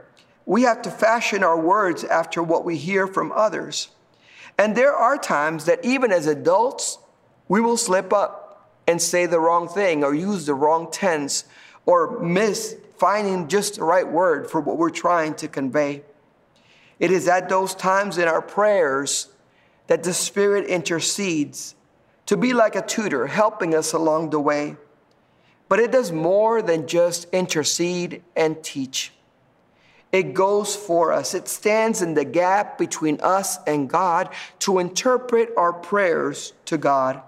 we 0.47 0.63
have 0.63 0.81
to 0.81 0.89
fashion 0.89 1.43
our 1.43 1.59
words 1.59 2.03
after 2.03 2.41
what 2.41 2.65
we 2.65 2.75
hear 2.75 3.05
from 3.05 3.31
others. 3.31 3.89
And 4.57 4.75
there 4.75 4.95
are 4.95 5.15
times 5.15 5.65
that 5.65 5.85
even 5.85 6.11
as 6.11 6.25
adults, 6.25 6.97
we 7.47 7.61
will 7.61 7.77
slip 7.77 8.11
up 8.11 8.73
and 8.87 8.99
say 8.99 9.27
the 9.27 9.39
wrong 9.39 9.67
thing 9.67 10.03
or 10.03 10.15
use 10.15 10.47
the 10.47 10.55
wrong 10.55 10.89
tense 10.91 11.43
or 11.85 12.19
miss 12.19 12.77
finding 12.99 13.47
just 13.47 13.75
the 13.75 13.83
right 13.83 14.07
word 14.07 14.49
for 14.49 14.59
what 14.59 14.77
we're 14.77 14.89
trying 14.89 15.33
to 15.35 15.47
convey. 15.47 16.03
It 16.99 17.11
is 17.11 17.27
at 17.27 17.47
those 17.47 17.73
times 17.73 18.17
in 18.17 18.27
our 18.27 18.41
prayers 18.41 19.29
that 19.87 20.03
the 20.03 20.13
Spirit 20.13 20.67
intercedes 20.67 21.75
to 22.25 22.37
be 22.37 22.53
like 22.53 22.75
a 22.75 22.81
tutor, 22.81 23.25
helping 23.25 23.73
us 23.73 23.93
along 23.93 24.29
the 24.29 24.39
way. 24.39 24.75
But 25.67 25.79
it 25.79 25.91
does 25.91 26.11
more 26.11 26.61
than 26.61 26.87
just 26.87 27.27
intercede 27.31 28.21
and 28.35 28.61
teach. 28.63 29.13
It 30.11 30.33
goes 30.33 30.75
for 30.75 31.13
us. 31.13 31.33
It 31.33 31.47
stands 31.47 32.01
in 32.01 32.15
the 32.15 32.25
gap 32.25 32.77
between 32.77 33.19
us 33.21 33.59
and 33.65 33.89
God 33.89 34.29
to 34.59 34.79
interpret 34.79 35.49
our 35.55 35.71
prayers 35.71 36.53
to 36.65 36.77
God. 36.77 37.21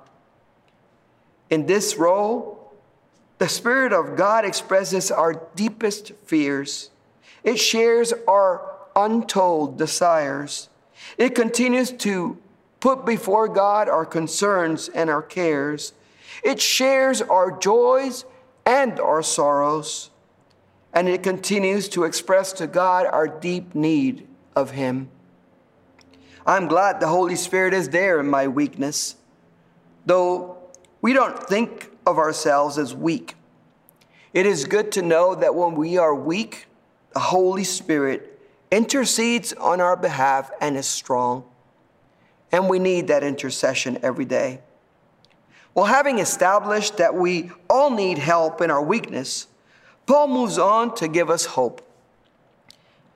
In 1.50 1.66
this 1.66 1.98
role, 1.98 2.61
the 3.42 3.50
Spirit 3.50 3.92
of 3.92 4.16
God 4.16 4.46
expresses 4.46 5.10
our 5.10 5.34
deepest 5.56 6.12
fears. 6.26 6.92
It 7.44 7.58
shares 7.58 8.14
our 8.28 8.78
untold 8.96 9.80
desires. 9.80 10.70
It 11.18 11.34
continues 11.34 11.92
to 11.92 12.38
put 12.82 13.04
before 13.04 13.48
God 13.48 13.90
our 13.90 14.06
concerns 14.06 14.90
and 14.90 15.10
our 15.10 15.24
cares. 15.24 15.94
It 16.44 16.62
shares 16.62 17.20
our 17.20 17.58
joys 17.58 18.26
and 18.64 19.00
our 19.00 19.24
sorrows. 19.24 20.12
And 20.94 21.10
it 21.10 21.24
continues 21.24 21.90
to 21.90 22.04
express 22.04 22.54
to 22.54 22.68
God 22.68 23.08
our 23.08 23.28
deep 23.28 23.74
need 23.74 24.28
of 24.56 24.70
Him. 24.70 25.10
I'm 26.46 26.68
glad 26.68 27.00
the 27.00 27.08
Holy 27.08 27.36
Spirit 27.36 27.74
is 27.74 27.90
there 27.90 28.20
in 28.20 28.28
my 28.28 28.48
weakness, 28.48 29.16
though 30.06 30.58
we 31.02 31.14
don't 31.14 31.42
think 31.50 31.91
of 32.06 32.18
ourselves 32.18 32.78
as 32.78 32.94
weak. 32.96 33.36
It 34.34 34.46
is 34.46 34.66
good 34.66 34.92
to 34.94 35.02
know 35.02 35.36
that 35.36 35.56
when 35.56 35.76
we 35.76 35.98
are 35.98 36.16
weak, 36.16 36.68
the 37.14 37.20
Holy 37.20 37.64
Spirit 37.64 38.40
intercedes 38.72 39.52
on 39.54 39.82
our 39.82 39.98
behalf 39.98 40.52
and 40.62 40.78
is 40.78 40.88
strong. 40.88 41.44
And 42.52 42.70
we 42.70 42.80
need 42.80 43.08
that 43.08 43.24
intercession 43.24 44.00
every 44.02 44.26
day. 44.26 44.62
Well, 45.74 45.86
having 45.86 46.20
established 46.20 46.98
that 46.98 47.16
we 47.16 47.52
all 47.70 47.90
need 47.90 48.18
help 48.18 48.62
in 48.62 48.72
our 48.72 48.82
weakness, 48.82 49.48
Paul 50.06 50.28
moves 50.28 50.58
on 50.58 50.96
to 50.96 51.08
give 51.08 51.30
us 51.30 51.46
hope. 51.46 51.82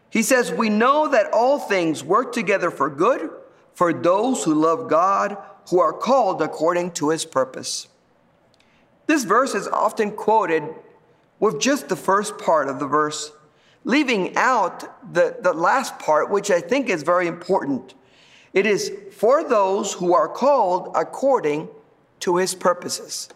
He 0.10 0.24
says, 0.24 0.52
We 0.52 0.70
know 0.70 1.10
that 1.10 1.32
all 1.34 1.60
things 1.60 2.04
work 2.04 2.32
together 2.32 2.72
for 2.72 2.90
good 2.90 3.30
for 3.74 3.94
those 3.94 4.44
who 4.44 4.54
love 4.54 4.90
God, 4.90 5.38
who 5.70 5.80
are 5.80 5.92
called 5.92 6.42
according 6.42 6.92
to 6.92 7.10
his 7.10 7.26
purpose. 7.26 7.88
This 9.08 9.24
verse 9.24 9.54
is 9.54 9.68
often 9.68 10.12
quoted 10.12 10.64
with 11.40 11.60
just 11.60 11.90
the 11.90 11.96
first 11.96 12.38
part 12.38 12.68
of 12.68 12.80
the 12.80 12.88
verse 12.88 13.32
leaving 13.86 14.36
out 14.36 15.14
the, 15.14 15.38
the 15.40 15.54
last 15.54 15.98
part, 16.00 16.30
which 16.30 16.52
I 16.52 16.60
think 16.60 16.90
is 16.90 17.04
very 17.04 17.28
important. 17.28 17.94
It 18.52 18.66
is 18.66 18.92
for 19.12 19.44
those 19.44 19.94
who 19.94 20.14
are 20.14 20.28
called 20.28 20.92
according 20.96 21.70
to 22.22 22.38
his 22.38 22.56
purposes. 22.56 23.30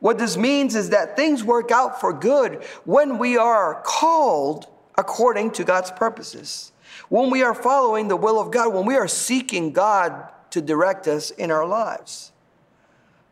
What 0.00 0.18
this 0.18 0.36
means 0.36 0.74
is 0.74 0.90
that 0.90 1.16
things 1.16 1.42
work 1.42 1.70
out 1.70 2.00
for 2.00 2.12
good 2.12 2.64
when 2.84 3.18
we 3.18 3.36
are 3.36 3.82
called 3.84 4.66
according 4.98 5.52
to 5.52 5.64
God's 5.64 5.90
purposes. 5.92 6.72
When 7.08 7.30
we 7.30 7.42
are 7.42 7.54
following 7.54 8.08
the 8.08 8.16
will 8.16 8.40
of 8.40 8.50
God, 8.50 8.74
when 8.74 8.84
we 8.84 8.96
are 8.96 9.08
seeking 9.08 9.72
God 9.72 10.28
to 10.50 10.60
direct 10.60 11.06
us 11.08 11.30
in 11.30 11.50
our 11.50 11.66
lives. 11.66 12.31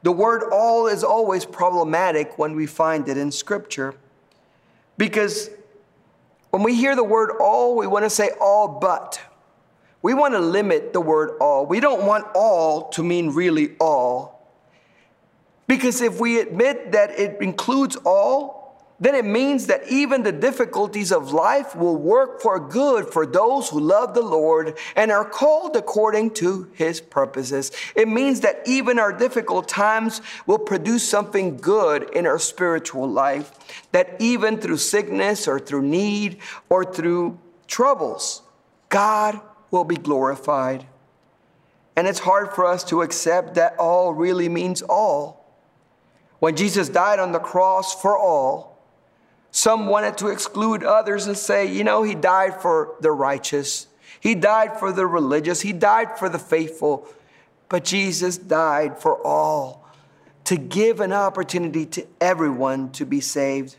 The 0.02 0.12
word 0.12 0.44
all 0.52 0.86
is 0.86 1.04
always 1.04 1.44
problematic 1.44 2.38
when 2.38 2.56
we 2.56 2.66
find 2.66 3.08
it 3.08 3.16
in 3.16 3.30
Scripture 3.30 3.94
because 4.96 5.50
when 6.50 6.62
we 6.62 6.74
hear 6.74 6.96
the 6.96 7.04
word 7.04 7.30
all, 7.40 7.76
we 7.76 7.86
want 7.86 8.04
to 8.04 8.10
say 8.10 8.30
all 8.40 8.68
but. 8.68 9.20
We 10.02 10.14
want 10.14 10.34
to 10.34 10.40
limit 10.40 10.92
the 10.92 11.00
word 11.00 11.36
all. 11.40 11.66
We 11.66 11.80
don't 11.80 12.06
want 12.06 12.26
all 12.34 12.88
to 12.90 13.02
mean 13.02 13.30
really 13.30 13.76
all. 13.78 14.48
Because 15.66 16.00
if 16.00 16.18
we 16.18 16.40
admit 16.40 16.92
that 16.92 17.10
it 17.10 17.40
includes 17.40 17.96
all, 18.04 18.59
then 19.00 19.14
it 19.14 19.24
means 19.24 19.66
that 19.66 19.88
even 19.88 20.22
the 20.22 20.32
difficulties 20.32 21.10
of 21.10 21.32
life 21.32 21.74
will 21.74 21.96
work 21.96 22.42
for 22.42 22.60
good 22.60 23.06
for 23.06 23.24
those 23.24 23.70
who 23.70 23.80
love 23.80 24.12
the 24.12 24.20
Lord 24.20 24.76
and 24.94 25.10
are 25.10 25.24
called 25.24 25.74
according 25.74 26.32
to 26.32 26.70
his 26.74 27.00
purposes. 27.00 27.72
It 27.96 28.08
means 28.08 28.40
that 28.40 28.60
even 28.66 28.98
our 28.98 29.12
difficult 29.12 29.68
times 29.68 30.20
will 30.46 30.58
produce 30.58 31.08
something 31.08 31.56
good 31.56 32.10
in 32.14 32.26
our 32.26 32.38
spiritual 32.38 33.08
life, 33.08 33.52
that 33.92 34.16
even 34.18 34.58
through 34.58 34.76
sickness 34.76 35.48
or 35.48 35.58
through 35.58 35.82
need 35.82 36.36
or 36.68 36.84
through 36.84 37.38
troubles, 37.66 38.42
God 38.90 39.40
will 39.70 39.84
be 39.84 39.96
glorified. 39.96 40.86
And 41.96 42.06
it's 42.06 42.18
hard 42.18 42.52
for 42.52 42.66
us 42.66 42.84
to 42.84 43.00
accept 43.00 43.54
that 43.54 43.76
all 43.78 44.12
really 44.12 44.50
means 44.50 44.82
all. 44.82 45.40
When 46.38 46.54
Jesus 46.54 46.88
died 46.90 47.18
on 47.18 47.32
the 47.32 47.38
cross 47.38 48.00
for 48.00 48.16
all, 48.18 48.69
some 49.50 49.86
wanted 49.86 50.16
to 50.18 50.28
exclude 50.28 50.84
others 50.84 51.26
and 51.26 51.36
say, 51.36 51.66
you 51.66 51.84
know, 51.84 52.02
he 52.02 52.14
died 52.14 52.60
for 52.60 52.94
the 53.00 53.10
righteous, 53.10 53.86
he 54.20 54.34
died 54.34 54.78
for 54.78 54.92
the 54.92 55.06
religious, 55.06 55.60
he 55.62 55.72
died 55.72 56.18
for 56.18 56.28
the 56.28 56.38
faithful. 56.38 57.08
But 57.68 57.84
Jesus 57.84 58.36
died 58.36 58.98
for 58.98 59.24
all 59.24 59.86
to 60.44 60.56
give 60.56 61.00
an 61.00 61.12
opportunity 61.12 61.86
to 61.86 62.06
everyone 62.20 62.90
to 62.90 63.06
be 63.06 63.20
saved. 63.20 63.76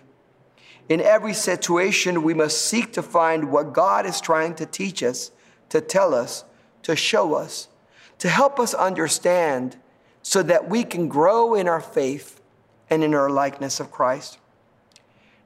In 0.87 1.01
every 1.01 1.33
situation, 1.33 2.23
we 2.23 2.33
must 2.33 2.61
seek 2.65 2.93
to 2.93 3.03
find 3.03 3.51
what 3.51 3.73
God 3.73 4.05
is 4.05 4.21
trying 4.21 4.55
to 4.55 4.65
teach 4.65 5.03
us, 5.03 5.31
to 5.69 5.81
tell 5.81 6.13
us, 6.13 6.45
to 6.83 6.95
show 6.95 7.33
us, 7.33 7.67
to 8.19 8.29
help 8.29 8.59
us 8.59 8.73
understand 8.73 9.77
so 10.21 10.43
that 10.43 10.69
we 10.69 10.83
can 10.83 11.07
grow 11.07 11.55
in 11.55 11.67
our 11.67 11.81
faith 11.81 12.41
and 12.89 13.03
in 13.03 13.13
our 13.13 13.29
likeness 13.29 13.79
of 13.79 13.91
Christ. 13.91 14.37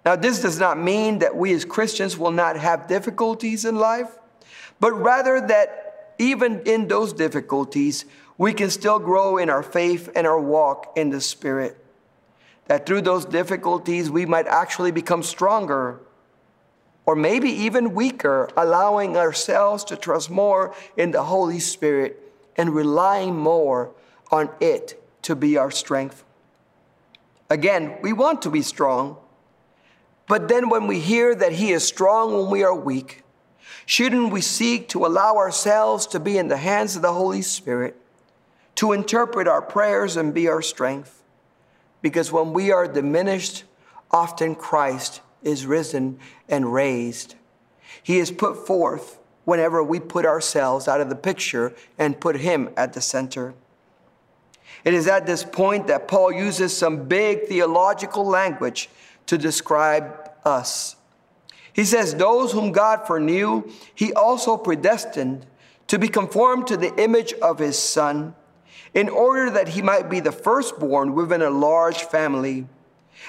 Now, 0.06 0.16
this 0.16 0.42
does 0.42 0.60
not 0.60 0.78
mean 0.78 1.20
that 1.20 1.36
we 1.36 1.52
as 1.54 1.66
Christians 1.66 2.16
will 2.16 2.32
not 2.32 2.58
have 2.58 2.88
difficulties 2.88 3.66
in 3.66 3.76
life, 3.76 4.18
but 4.80 4.94
rather 4.94 5.42
that 5.48 6.14
even 6.20 6.62
in 6.62 6.88
those 6.88 7.12
difficulties, 7.12 8.06
we 8.38 8.54
can 8.54 8.70
still 8.70 9.00
grow 9.00 9.38
in 9.38 9.50
our 9.50 9.64
faith 9.64 10.10
and 10.16 10.28
our 10.28 10.40
walk 10.40 10.94
in 10.96 11.10
the 11.10 11.20
Spirit. 11.20 11.84
That 12.68 12.86
through 12.86 13.02
those 13.02 13.26
difficulties, 13.26 14.12
we 14.12 14.28
might 14.28 14.48
actually 14.48 14.92
become 14.92 15.24
stronger 15.24 16.00
or 17.08 17.16
maybe 17.16 17.50
even 17.50 17.94
weaker, 17.94 18.50
allowing 18.58 19.16
ourselves 19.16 19.84
to 19.86 19.96
trust 19.96 20.30
more 20.30 20.74
in 20.98 21.12
the 21.12 21.24
Holy 21.24 21.60
Spirit 21.60 22.20
and 22.58 22.74
relying 22.74 23.36
more 23.36 23.92
on 24.32 24.50
it 24.60 25.02
to 25.22 25.36
be 25.36 25.58
our 25.58 25.70
strength. 25.70 26.24
Again, 27.50 27.98
we 28.02 28.12
want 28.12 28.42
to 28.44 28.50
be 28.50 28.64
strong 28.64 29.18
but 30.28 30.48
then 30.48 30.70
when 30.70 30.88
we 30.88 31.00
hear 31.00 31.36
that 31.36 31.54
He 31.54 31.72
is 31.72 31.86
strong 31.86 32.34
when 32.34 32.50
we 32.50 32.64
are 32.64 32.76
weak, 32.76 33.24
shouldn't 33.86 34.32
we 34.32 34.42
seek 34.42 34.90
to 34.90 35.06
allow 35.06 35.36
ourselves 35.36 36.08
to 36.08 36.20
be 36.20 36.38
in 36.38 36.48
the 36.48 36.58
hands 36.58 36.96
of 36.96 37.02
the 37.02 37.14
Holy 37.14 37.42
Spirit 37.42 37.96
to 38.76 38.92
interpret 38.92 39.48
our 39.48 39.62
prayers 39.62 40.18
and 40.18 40.34
be 40.34 40.48
our 40.48 40.62
strength? 40.62 41.22
Because 42.02 42.32
when 42.32 42.54
we 42.54 42.72
are 42.72 42.88
diminished, 42.88 43.64
often 44.12 44.56
Christ 44.56 45.22
is 45.44 45.66
risen 45.66 46.20
and 46.50 46.74
raised. 46.74 47.36
He 48.02 48.18
is 48.18 48.32
put 48.32 48.68
forth 48.68 49.20
whenever 49.46 49.84
we 49.84 50.00
put 50.00 50.26
ourselves 50.26 50.88
out 50.88 51.02
of 51.02 51.10
the 51.10 51.16
picture 51.16 51.74
and 51.98 52.20
put 52.20 52.38
Him 52.38 52.70
at 52.76 52.94
the 52.94 53.02
center. 53.02 53.54
It 54.84 54.94
is 54.94 55.08
at 55.08 55.26
this 55.26 55.44
point 55.44 55.88
that 55.88 56.08
Paul 56.08 56.32
uses 56.32 56.76
some 56.76 57.08
big 57.08 57.48
theological 57.48 58.26
language 58.26 58.90
to 59.28 59.38
describe 59.38 60.32
us. 60.44 60.96
He 61.74 61.84
says, 61.84 62.16
Those 62.16 62.52
whom 62.52 62.72
God 62.72 63.06
foreknew, 63.06 63.70
he 63.94 64.14
also 64.14 64.58
predestined 64.58 65.46
to 65.88 66.00
be 66.00 66.08
conformed 66.08 66.68
to 66.68 66.78
the 66.78 66.96
image 67.02 67.34
of 67.34 67.60
his 67.60 67.78
Son, 67.78 68.34
in 68.94 69.10
order 69.10 69.52
that 69.52 69.70
he 69.70 69.82
might 69.82 70.10
be 70.10 70.20
the 70.20 70.32
firstborn 70.32 71.14
within 71.14 71.42
a 71.42 71.50
large 71.50 72.04
family. 72.04 72.66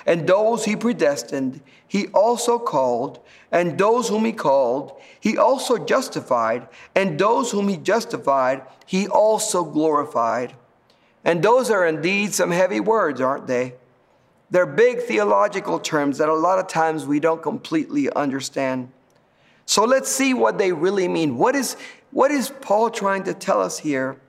And 0.06 0.26
those 0.26 0.64
he 0.64 0.76
predestined, 0.76 1.60
he 1.88 2.06
also 2.08 2.58
called, 2.58 3.20
and 3.50 3.78
those 3.78 4.08
whom 4.08 4.24
he 4.24 4.32
called, 4.32 5.00
he 5.20 5.36
also 5.36 5.78
justified, 5.78 6.68
and 6.94 7.18
those 7.18 7.50
whom 7.50 7.68
he 7.68 7.76
justified, 7.76 8.62
he 8.86 9.08
also 9.08 9.64
glorified. 9.64 10.54
And 11.24 11.42
those 11.42 11.70
are 11.70 11.86
indeed 11.86 12.34
some 12.34 12.52
heavy 12.52 12.80
words, 12.80 13.20
aren't 13.20 13.46
they? 13.46 13.74
They're 14.50 14.66
big 14.66 15.00
theological 15.00 15.78
terms 15.78 16.18
that 16.18 16.28
a 16.28 16.34
lot 16.34 16.58
of 16.58 16.68
times 16.68 17.04
we 17.04 17.20
don't 17.20 17.42
completely 17.42 18.10
understand. 18.12 18.92
So 19.66 19.84
let's 19.84 20.10
see 20.10 20.34
what 20.34 20.58
they 20.58 20.72
really 20.72 21.08
mean. 21.08 21.36
What 21.36 21.56
is, 21.56 21.76
what 22.12 22.30
is 22.30 22.52
Paul 22.60 22.90
trying 22.90 23.24
to 23.24 23.34
tell 23.34 23.60
us 23.60 23.78
here? 23.78 24.20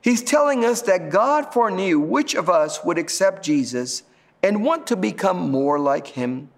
He's 0.00 0.22
telling 0.22 0.64
us 0.64 0.82
that 0.82 1.10
God 1.10 1.52
foreknew 1.52 1.98
which 2.00 2.34
of 2.34 2.48
us 2.48 2.82
would 2.84 2.96
accept 2.96 3.44
Jesus 3.44 4.04
and 4.42 4.64
want 4.64 4.86
to 4.86 4.96
become 4.96 5.50
more 5.50 5.78
like 5.78 6.06
him. 6.06 6.48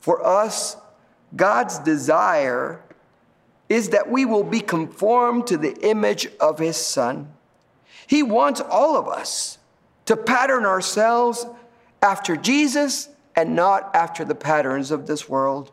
For 0.00 0.24
us, 0.24 0.76
God's 1.34 1.78
desire 1.80 2.80
is 3.68 3.90
that 3.90 4.10
we 4.10 4.24
will 4.24 4.44
be 4.44 4.60
conformed 4.60 5.46
to 5.48 5.56
the 5.56 5.76
image 5.86 6.28
of 6.40 6.58
his 6.58 6.76
Son. 6.76 7.32
He 8.06 8.22
wants 8.22 8.60
all 8.60 8.96
of 8.96 9.08
us 9.08 9.58
to 10.04 10.16
pattern 10.16 10.64
ourselves 10.64 11.44
after 12.02 12.36
Jesus 12.36 13.08
and 13.34 13.54
not 13.54 13.94
after 13.94 14.24
the 14.24 14.34
patterns 14.34 14.90
of 14.90 15.06
this 15.06 15.28
world. 15.28 15.72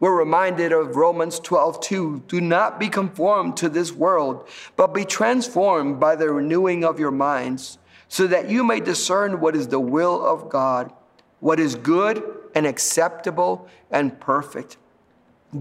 We're 0.00 0.18
reminded 0.18 0.72
of 0.72 0.96
Romans 0.96 1.38
12, 1.38 1.80
2. 1.80 2.24
Do 2.26 2.40
not 2.40 2.80
be 2.80 2.88
conformed 2.88 3.56
to 3.58 3.68
this 3.68 3.92
world, 3.92 4.48
but 4.76 4.94
be 4.94 5.04
transformed 5.04 6.00
by 6.00 6.16
the 6.16 6.30
renewing 6.30 6.84
of 6.84 6.98
your 6.98 7.12
minds, 7.12 7.78
so 8.08 8.26
that 8.26 8.50
you 8.50 8.64
may 8.64 8.80
discern 8.80 9.40
what 9.40 9.54
is 9.54 9.68
the 9.68 9.80
will 9.80 10.26
of 10.26 10.48
God, 10.48 10.92
what 11.38 11.60
is 11.60 11.76
good 11.76 12.22
and 12.54 12.66
acceptable 12.66 13.68
and 13.90 14.18
perfect. 14.20 14.76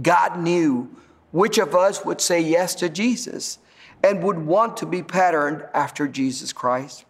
God 0.02 0.40
knew 0.40 0.90
which 1.32 1.58
of 1.58 1.76
us 1.76 2.04
would 2.04 2.20
say 2.20 2.40
yes 2.40 2.76
to 2.76 2.90
Jesus 2.90 3.60
and 4.04 4.24
would 4.24 4.40
want 4.40 4.78
to 4.78 4.86
be 4.86 5.04
patterned 5.04 5.64
after 5.74 6.08
Jesus 6.08 6.52
Christ. 6.52 7.06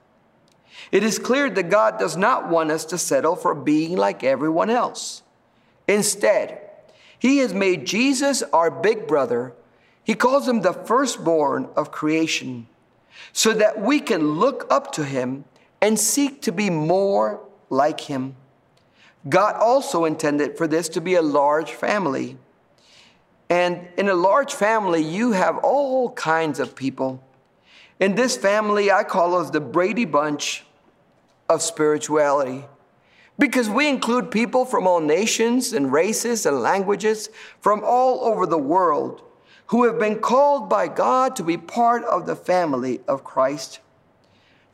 It 0.92 1.04
is 1.04 1.20
clear 1.20 1.50
that 1.50 1.70
God 1.70 2.00
does 2.00 2.18
not 2.18 2.50
want 2.50 2.72
us 2.72 2.86
to 2.86 2.98
settle 2.98 3.36
for 3.36 3.54
being 3.54 3.98
like 3.98 4.24
everyone 4.24 4.70
else. 4.70 5.24
Instead, 5.88 6.62
he 7.20 7.40
has 7.40 7.54
made 7.54 7.86
Jesus 7.86 8.42
our 8.54 8.72
big 8.72 9.08
brother. 9.08 9.54
He 10.04 10.16
calls 10.16 10.48
him 10.48 10.62
the 10.62 10.74
firstborn 10.74 11.70
of 11.76 11.92
creation 11.92 12.68
so 13.34 13.54
that 13.54 13.80
we 13.80 14.00
can 14.00 14.40
look 14.40 14.66
up 14.70 14.92
to 14.94 15.04
him 15.04 15.46
and 15.82 16.00
seek 16.00 16.42
to 16.42 16.52
be 16.52 16.70
more 16.70 17.42
like 17.70 18.02
him. 18.02 18.36
God 19.30 19.56
also 19.56 20.06
intended 20.06 20.58
for 20.58 20.68
this 20.68 20.90
to 20.90 21.02
be 21.02 21.16
a 21.16 21.22
large 21.22 21.72
family. 21.72 22.38
And 23.50 23.88
in 23.98 24.10
a 24.10 24.16
large 24.16 24.54
family, 24.54 25.04
you 25.04 25.34
have 25.34 25.58
all 25.58 26.12
kinds 26.12 26.60
of 26.60 26.76
people. 26.76 27.24
In 28.00 28.16
this 28.16 28.36
family, 28.36 28.92
I 28.92 29.04
call 29.04 29.36
us 29.36 29.52
the 29.52 29.60
Brady 29.60 30.06
Bunch 30.06 30.64
of 31.52 31.62
spirituality 31.62 32.66
because 33.38 33.70
we 33.70 33.90
include 33.90 34.32
people 34.32 34.66
from 34.66 34.88
all 34.88 35.02
nations 35.02 35.74
and 35.74 35.92
races 35.92 36.46
and 36.46 36.62
languages 36.62 37.30
from 37.60 37.82
all 37.84 38.24
over 38.24 38.46
the 38.46 38.58
world 38.58 39.22
who 39.68 39.86
have 39.86 40.00
been 40.00 40.20
called 40.20 40.70
by 40.70 40.88
God 40.88 41.36
to 41.36 41.44
be 41.44 41.58
part 41.58 42.04
of 42.04 42.26
the 42.26 42.36
family 42.36 43.02
of 43.08 43.24
Christ. 43.24 43.80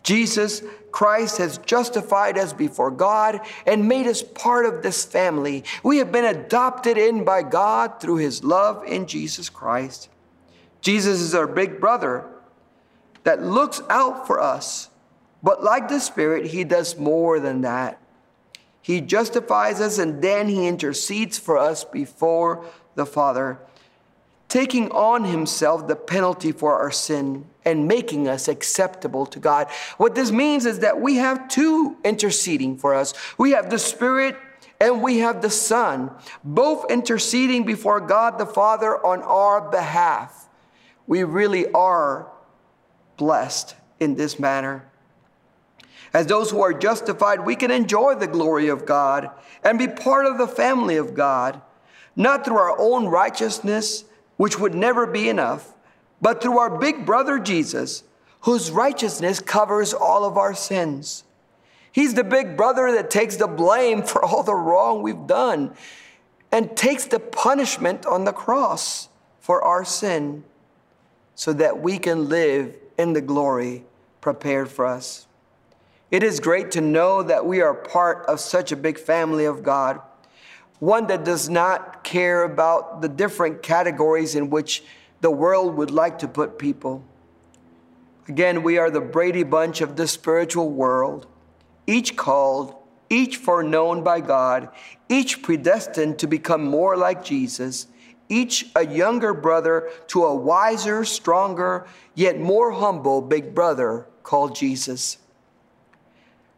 Jesus 0.04 0.64
Christ 0.92 1.38
has 1.38 1.58
justified 1.60 2.38
us 2.38 2.54
before 2.54 2.92
God 2.92 3.42
and 3.66 3.88
made 3.88 4.08
us 4.08 4.22
part 4.22 4.66
of 4.66 4.84
this 4.84 5.04
family. 5.04 5.64
We 5.84 5.98
have 5.98 6.12
been 6.12 6.26
adopted 6.26 6.98
in 6.98 7.24
by 7.24 7.44
God 7.44 8.00
through 8.00 8.18
his 8.18 8.44
love 8.44 8.84
in 8.86 9.06
Jesus 9.06 9.50
Christ. 9.50 10.10
Jesus 10.82 11.22
is 11.22 11.36
our 11.36 11.48
big 11.48 11.80
brother 11.80 12.26
that 13.24 13.44
looks 13.44 13.82
out 13.90 14.28
for 14.28 14.40
us, 14.40 14.90
but 15.44 15.64
like 15.64 15.88
the 15.88 16.00
Spirit, 16.00 16.48
he 16.48 16.64
does 16.64 16.98
more 16.98 17.40
than 17.40 17.62
that. 17.62 18.00
He 18.82 19.02
justifies 19.02 19.82
us 19.82 19.98
and 19.98 20.22
then 20.22 20.48
he 20.48 20.68
intercedes 20.68 21.38
for 21.38 21.58
us 21.58 21.84
before 21.84 22.66
the 22.96 23.06
Father, 23.06 23.60
taking 24.48 24.90
on 24.92 25.26
himself 25.26 25.88
the 25.88 25.96
penalty 25.96 26.52
for 26.52 26.80
our 26.80 26.92
sin 26.92 27.46
and 27.66 27.88
making 27.88 28.30
us 28.30 28.48
acceptable 28.48 29.26
to 29.26 29.40
God. 29.40 29.68
What 29.98 30.16
this 30.16 30.32
means 30.32 30.66
is 30.66 30.80
that 30.80 31.02
we 31.02 31.18
have 31.18 31.50
two 31.50 31.98
interceding 32.06 32.78
for 32.78 32.94
us. 32.94 33.14
We 33.38 33.52
have 33.52 33.70
the 33.70 33.78
Spirit 33.78 34.38
and 34.80 35.02
we 35.02 35.20
have 35.20 35.42
the 35.42 35.50
Son, 35.50 36.12
both 36.44 36.90
interceding 36.90 37.66
before 37.66 38.00
God 38.00 38.38
the 38.38 38.46
Father 38.46 39.06
on 39.06 39.22
our 39.24 39.70
behalf. 39.70 40.48
We 41.08 41.24
really 41.24 41.70
are 41.72 42.32
blessed 43.18 43.76
in 44.00 44.16
this 44.16 44.40
manner. 44.40 44.88
As 46.14 46.28
those 46.28 46.52
who 46.52 46.62
are 46.62 46.74
justified, 46.74 47.46
we 47.46 47.56
can 47.56 47.72
enjoy 47.72 48.16
the 48.16 48.28
glory 48.28 48.70
of 48.70 48.86
God 48.86 49.30
and 49.64 49.78
be 49.78 49.88
part 49.88 50.26
of 50.26 50.38
the 50.38 50.48
family 50.48 50.96
of 50.98 51.14
God, 51.14 51.62
not 52.16 52.46
through 52.46 52.58
our 52.58 52.80
own 52.80 53.08
righteousness, 53.08 54.06
which 54.38 54.60
would 54.60 54.74
never 54.74 55.06
be 55.06 55.30
enough, 55.30 55.74
but 56.22 56.42
through 56.42 56.58
our 56.58 56.78
big 56.78 57.06
brother 57.06 57.40
Jesus, 57.40 58.04
whose 58.42 58.72
righteousness 58.72 59.40
covers 59.40 59.94
all 59.94 60.24
of 60.24 60.38
our 60.38 60.54
sins. 60.54 61.24
He's 61.92 62.14
the 62.14 62.24
big 62.24 62.56
brother 62.56 62.92
that 62.94 63.10
takes 63.10 63.38
the 63.38 63.48
blame 63.48 64.04
for 64.04 64.24
all 64.24 64.44
the 64.44 64.56
wrong 64.56 65.02
we've 65.02 65.28
done 65.28 65.74
and 66.52 66.76
takes 66.78 67.06
the 67.06 67.20
punishment 67.20 68.06
on 68.06 68.24
the 68.24 68.32
cross 68.32 69.10
for 69.40 69.62
our 69.64 69.84
sin 69.84 70.44
so 71.36 71.54
that 71.54 71.80
we 71.80 71.98
can 71.98 72.30
live 72.30 72.76
in 72.98 73.14
the 73.14 73.22
glory 73.22 73.84
prepared 74.22 74.70
for 74.70 74.86
us. 74.86 75.27
It 76.10 76.24
is 76.24 76.40
great 76.40 76.72
to 76.72 76.82
know 76.82 77.22
that 77.22 77.46
we 77.46 77.62
are 77.62 77.74
part 77.74 78.26
of 78.28 78.40
such 78.40 78.72
a 78.72 78.78
big 78.78 78.98
family 78.98 79.44
of 79.44 79.62
God, 79.62 80.00
one 80.80 81.08
that 81.08 81.26
does 81.26 81.50
not 81.50 82.04
care 82.04 82.44
about 82.44 83.02
the 83.02 83.10
different 83.10 83.62
categories 83.62 84.34
in 84.34 84.50
which 84.50 84.84
the 85.20 85.32
world 85.32 85.76
would 85.76 85.92
like 85.92 86.20
to 86.20 86.28
put 86.28 86.58
people. 86.58 87.04
Again, 88.30 88.64
we 88.64 88.78
are 88.78 88.90
the 88.90 89.02
Brady 89.02 89.44
Bunch 89.44 89.82
of 89.82 89.98
the 89.98 90.08
spiritual 90.08 90.70
world, 90.70 91.28
each 91.88 92.16
called, 92.16 92.76
each 93.10 93.38
foreknown 93.38 94.04
by 94.04 94.22
God, 94.22 94.70
each 95.10 95.42
predestined 95.42 96.20
to 96.20 96.28
become 96.28 96.66
more 96.66 96.96
like 96.96 97.24
Jesus, 97.24 97.88
each 98.30 98.70
a 98.76 98.86
younger 98.86 99.34
brother 99.34 99.90
to 100.08 100.24
a 100.24 100.36
wiser, 100.36 101.04
stronger, 101.04 101.86
yet 102.16 102.40
more 102.40 102.72
humble 102.72 103.22
big 103.22 103.54
brother 103.54 104.08
called 104.24 104.56
Jesus. 104.56 105.18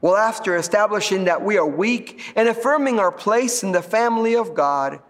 Well, 0.01 0.15
after 0.15 0.55
establishing 0.55 1.25
that 1.25 1.43
we 1.43 1.57
are 1.57 1.67
weak 1.67 2.31
and 2.35 2.47
affirming 2.47 2.99
our 2.99 3.11
place 3.11 3.63
in 3.63 3.73
the 3.73 3.81
family 3.81 4.35
of 4.35 4.53
God, 4.53 5.01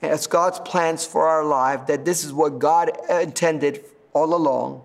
as 0.00 0.26
God's 0.26 0.58
plans 0.60 1.04
for 1.04 1.28
our 1.28 1.44
life, 1.44 1.86
that 1.86 2.04
this 2.04 2.24
is 2.24 2.32
what 2.32 2.58
God 2.58 2.92
intended 3.10 3.84
all 4.12 4.34
along, 4.34 4.82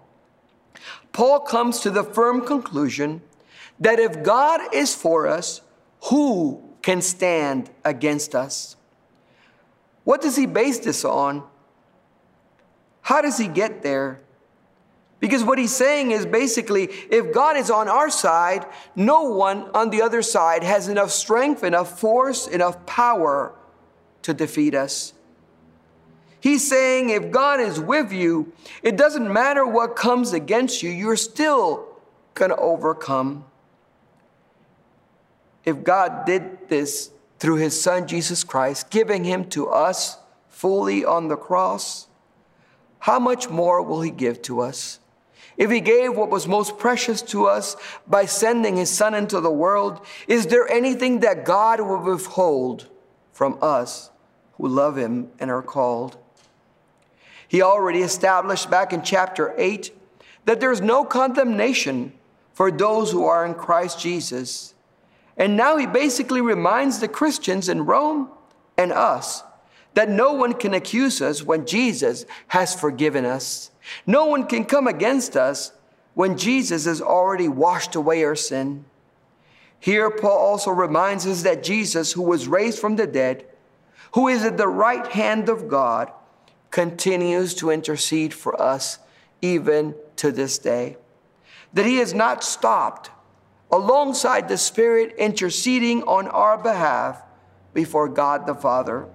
Paul 1.14 1.42
comes 1.42 1.80
to 1.82 1.92
the 1.92 2.04
firm 2.04 2.46
conclusion 2.46 3.22
that 3.80 4.00
if 4.00 4.24
God 4.24 4.62
is 4.74 4.94
for 4.94 5.28
us, 5.28 5.62
who 6.06 6.62
can 6.82 7.02
stand 7.02 7.70
against 7.84 8.36
us? 8.36 8.76
What 10.04 10.22
does 10.22 10.36
he 10.36 10.46
base 10.46 10.80
this 10.80 11.06
on? 11.06 11.44
How 13.02 13.22
does 13.22 13.38
he 13.38 13.48
get 13.48 13.84
there? 13.84 14.22
Because 15.22 15.44
what 15.44 15.60
he's 15.60 15.74
saying 15.74 16.12
is 16.12 16.26
basically 16.26 16.86
if 17.10 17.32
God 17.32 17.56
is 17.56 17.70
on 17.70 17.88
our 17.88 18.10
side, 18.10 18.66
no 18.96 19.22
one 19.22 19.70
on 19.76 19.92
the 19.92 20.02
other 20.02 20.24
side 20.24 20.64
has 20.64 20.88
enough 20.88 21.12
strength, 21.12 21.64
enough 21.64 22.00
force, 22.00 22.48
enough 22.48 22.86
power 22.88 23.54
to 24.24 24.34
defeat 24.34 24.74
us. 24.74 25.14
He's 26.40 26.68
saying 26.68 27.12
if 27.12 27.30
God 27.30 27.60
is 27.60 27.80
with 27.80 28.12
you, 28.12 28.52
it 28.82 28.98
doesn't 28.98 29.32
matter 29.32 29.64
what 29.66 29.96
comes 29.96 30.34
against 30.34 30.82
you, 30.82 30.90
you're 30.90 31.16
still 31.16 31.88
going 32.34 32.50
to 32.50 32.58
overcome. 32.58 33.46
If 35.64 35.84
God 35.84 36.26
did 36.26 36.68
this 36.68 37.12
through 37.38 37.58
his 37.58 37.80
son 37.80 38.08
Jesus 38.08 38.44
Christ, 38.44 38.90
giving 38.90 39.24
him 39.24 39.46
to 39.50 39.68
us 39.68 40.18
fully 40.50 41.06
on 41.06 41.28
the 41.28 41.38
cross, 41.38 42.08
how 42.98 43.20
much 43.20 43.48
more 43.50 43.84
will 43.84 44.02
he 44.02 44.10
give 44.10 44.42
to 44.44 44.62
us? 44.62 44.98
If 45.62 45.70
he 45.70 45.80
gave 45.80 46.18
what 46.18 46.32
was 46.32 46.48
most 46.48 46.80
precious 46.80 47.22
to 47.22 47.46
us 47.46 47.76
by 48.08 48.26
sending 48.26 48.78
his 48.78 48.90
son 48.90 49.14
into 49.14 49.40
the 49.40 49.52
world, 49.52 50.04
is 50.28 50.48
there 50.48 50.68
anything 50.68 51.20
that 51.20 51.46
God 51.46 51.80
will 51.80 52.00
withhold 52.02 52.90
from 53.32 53.60
us 53.62 54.10
who 54.54 54.68
love 54.68 54.98
him 54.98 55.30
and 55.40 55.52
are 55.52 55.62
called? 55.62 56.18
He 57.48 57.62
already 57.62 58.00
established 58.00 58.72
back 58.72 58.92
in 58.92 59.04
chapter 59.04 59.54
8 59.56 59.96
that 60.46 60.60
there's 60.60 60.82
no 60.82 61.06
condemnation 61.06 62.14
for 62.54 62.72
those 62.72 63.12
who 63.12 63.26
are 63.26 63.46
in 63.46 63.54
Christ 63.54 64.00
Jesus. 64.00 64.74
And 65.38 65.56
now 65.56 65.78
he 65.78 65.86
basically 65.86 66.42
reminds 66.42 66.98
the 66.98 67.08
Christians 67.08 67.70
in 67.70 67.86
Rome 67.86 68.32
and 68.80 68.92
us 68.92 69.44
that 69.94 70.10
no 70.10 70.34
one 70.34 70.54
can 70.54 70.74
accuse 70.74 71.22
us 71.22 71.44
when 71.44 71.66
Jesus 71.66 72.26
has 72.48 72.74
forgiven 72.74 73.26
us. 73.26 73.72
No 74.06 74.26
one 74.26 74.48
can 74.48 74.66
come 74.66 74.88
against 74.88 75.36
us 75.36 75.74
when 76.14 76.38
Jesus 76.38 76.86
has 76.86 77.02
already 77.02 77.48
washed 77.48 77.96
away 77.96 78.24
our 78.24 78.36
sin. 78.36 78.86
Here, 79.80 80.10
Paul 80.12 80.38
also 80.38 80.72
reminds 80.72 81.26
us 81.26 81.42
that 81.44 81.64
Jesus, 81.64 82.14
who 82.14 82.22
was 82.22 82.48
raised 82.48 82.80
from 82.80 82.96
the 82.96 83.08
dead, 83.08 83.46
who 84.14 84.28
is 84.28 84.44
at 84.44 84.58
the 84.58 84.68
right 84.68 85.08
hand 85.08 85.50
of 85.50 85.68
God, 85.68 86.12
continues 86.70 87.54
to 87.56 87.72
intercede 87.72 88.34
for 88.34 88.62
us 88.62 89.00
even 89.42 89.96
to 90.18 90.32
this 90.32 90.58
day. 90.58 90.98
That 91.74 91.86
he 91.86 91.98
has 91.98 92.14
not 92.14 92.44
stopped 92.44 93.10
alongside 93.72 94.48
the 94.48 94.58
Spirit 94.58 95.16
interceding 95.18 96.04
on 96.04 96.28
our 96.28 96.58
behalf 96.58 97.24
before 97.74 98.08
God 98.08 98.46
the 98.46 98.56
Father. 98.56 99.08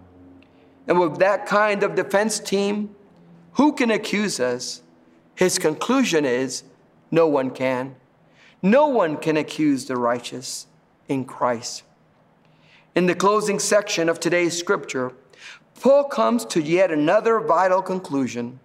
And 0.86 1.00
with 1.00 1.18
that 1.18 1.46
kind 1.46 1.82
of 1.82 1.94
defense 1.94 2.38
team, 2.38 2.94
who 3.52 3.72
can 3.72 3.90
accuse 3.90 4.38
us? 4.38 4.82
His 5.34 5.58
conclusion 5.58 6.24
is 6.24 6.62
no 7.10 7.26
one 7.26 7.50
can. 7.50 7.96
No 8.62 8.88
one 8.88 9.16
can 9.16 9.36
accuse 9.36 9.86
the 9.86 9.96
righteous 9.96 10.66
in 11.08 11.24
Christ. 11.24 11.82
In 12.94 13.06
the 13.06 13.14
closing 13.14 13.58
section 13.58 14.08
of 14.08 14.18
today's 14.18 14.56
scripture, 14.58 15.12
Paul 15.80 16.04
comes 16.04 16.44
to 16.46 16.62
yet 16.62 16.90
another 16.90 17.40
vital 17.40 17.82
conclusion. 17.82 18.60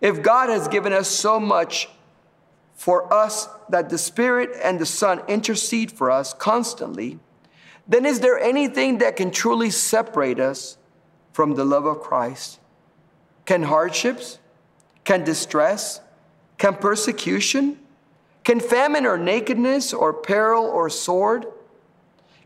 If 0.00 0.22
God 0.22 0.48
has 0.48 0.68
given 0.68 0.92
us 0.92 1.08
so 1.08 1.38
much 1.38 1.88
for 2.74 3.12
us 3.12 3.48
that 3.68 3.90
the 3.90 3.98
Spirit 3.98 4.50
and 4.62 4.80
the 4.80 4.86
Son 4.86 5.20
intercede 5.28 5.92
for 5.92 6.10
us 6.10 6.32
constantly, 6.32 7.18
then 7.86 8.06
is 8.06 8.20
there 8.20 8.38
anything 8.38 8.98
that 8.98 9.16
can 9.16 9.30
truly 9.30 9.70
separate 9.70 10.40
us 10.40 10.78
from 11.32 11.54
the 11.54 11.64
love 11.64 11.86
of 11.86 12.00
Christ? 12.00 12.60
Can 13.44 13.64
hardships, 13.64 14.38
can 15.04 15.24
distress, 15.24 16.00
can 16.58 16.74
persecution, 16.74 17.78
can 18.44 18.60
famine 18.60 19.06
or 19.06 19.18
nakedness 19.18 19.92
or 19.92 20.12
peril 20.12 20.64
or 20.64 20.88
sword, 20.90 21.46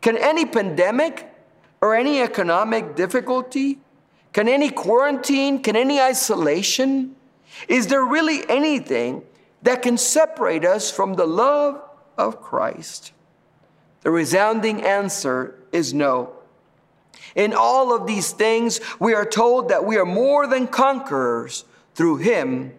can 0.00 0.16
any 0.16 0.44
pandemic 0.44 1.32
or 1.80 1.94
any 1.94 2.20
economic 2.20 2.94
difficulty, 2.96 3.78
can 4.32 4.48
any 4.48 4.70
quarantine, 4.70 5.62
can 5.62 5.76
any 5.76 6.00
isolation, 6.00 7.16
is 7.68 7.86
there 7.86 8.04
really 8.04 8.48
anything 8.48 9.22
that 9.62 9.82
can 9.82 9.96
separate 9.96 10.64
us 10.64 10.90
from 10.90 11.14
the 11.14 11.26
love 11.26 11.82
of 12.18 12.42
Christ? 12.42 13.12
The 14.02 14.10
resounding 14.10 14.82
answer 14.82 15.58
is 15.72 15.92
no. 15.92 16.35
In 17.34 17.52
all 17.52 17.94
of 17.94 18.06
these 18.06 18.32
things, 18.32 18.80
we 18.98 19.14
are 19.14 19.26
told 19.26 19.68
that 19.68 19.84
we 19.84 19.96
are 19.96 20.06
more 20.06 20.46
than 20.46 20.66
conquerors 20.66 21.64
through 21.94 22.16
Him 22.18 22.72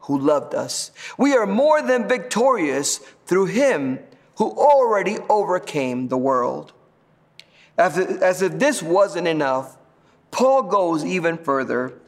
who 0.00 0.18
loved 0.18 0.54
us. 0.54 0.90
We 1.18 1.34
are 1.34 1.46
more 1.46 1.82
than 1.82 2.08
victorious 2.08 2.98
through 3.26 3.46
Him 3.46 4.00
who 4.36 4.50
already 4.50 5.18
overcame 5.28 6.08
the 6.08 6.18
world. 6.18 6.72
As 7.78 8.42
if, 8.42 8.58
this 8.58 8.82
wasn't 8.82 9.26
enough, 9.26 9.76
Paul 10.30 10.64
goes 10.64 11.04
even 11.04 11.38
further 11.38 12.00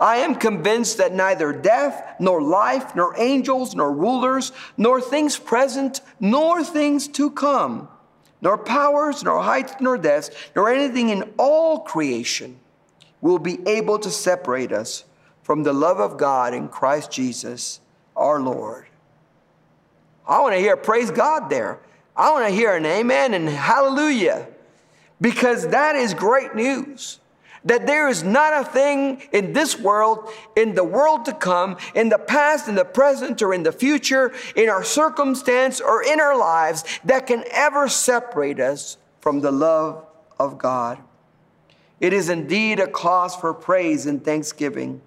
I 0.00 0.16
am 0.18 0.36
convinced 0.36 0.98
that 0.98 1.12
neither 1.12 1.52
death, 1.52 2.16
nor 2.18 2.42
life, 2.42 2.94
nor 2.94 3.18
angels, 3.18 3.74
nor 3.74 3.92
rulers, 3.92 4.52
nor 4.76 5.00
things 5.00 5.38
present, 5.38 6.00
nor 6.18 6.64
things 6.64 7.08
to 7.08 7.30
come, 7.30 7.88
nor 8.42 8.58
powers, 8.58 9.22
nor 9.22 9.40
heights, 9.40 9.74
nor 9.80 9.96
depths, 9.96 10.30
nor 10.54 10.68
anything 10.68 11.08
in 11.08 11.32
all 11.38 11.80
creation 11.80 12.58
will 13.20 13.38
be 13.38 13.58
able 13.66 13.98
to 14.00 14.10
separate 14.10 14.72
us 14.72 15.04
from 15.42 15.62
the 15.62 15.72
love 15.72 16.00
of 16.00 16.18
God 16.18 16.52
in 16.52 16.68
Christ 16.68 17.10
Jesus 17.10 17.80
our 18.16 18.40
Lord. 18.40 18.86
I 20.26 20.40
want 20.40 20.54
to 20.54 20.60
hear 20.60 20.76
praise 20.76 21.10
God 21.10 21.48
there. 21.48 21.78
I 22.16 22.30
want 22.32 22.46
to 22.46 22.54
hear 22.54 22.74
an 22.74 22.84
amen 22.84 23.32
and 23.32 23.48
hallelujah 23.48 24.46
because 25.20 25.68
that 25.68 25.96
is 25.96 26.12
great 26.12 26.54
news 26.54 27.20
that 27.64 27.86
there 27.86 28.08
is 28.08 28.22
not 28.22 28.60
a 28.60 28.64
thing 28.64 29.22
in 29.32 29.52
this 29.52 29.78
world, 29.78 30.28
in 30.56 30.74
the 30.74 30.84
world 30.84 31.24
to 31.26 31.32
come, 31.32 31.76
in 31.94 32.08
the 32.08 32.18
past, 32.18 32.68
in 32.68 32.74
the 32.74 32.84
present, 32.84 33.40
or 33.40 33.54
in 33.54 33.62
the 33.62 33.72
future, 33.72 34.32
in 34.56 34.68
our 34.68 34.82
circumstance, 34.82 35.80
or 35.80 36.02
in 36.02 36.20
our 36.20 36.36
lives 36.36 36.84
that 37.04 37.26
can 37.26 37.44
ever 37.50 37.88
separate 37.88 38.58
us 38.58 38.96
from 39.20 39.40
the 39.40 39.52
love 39.52 40.04
of 40.38 40.58
God. 40.58 40.98
It 42.00 42.12
is 42.12 42.28
indeed 42.28 42.80
a 42.80 42.88
cause 42.88 43.36
for 43.36 43.54
praise 43.54 44.06
and 44.06 44.24
thanksgiving 44.24 45.00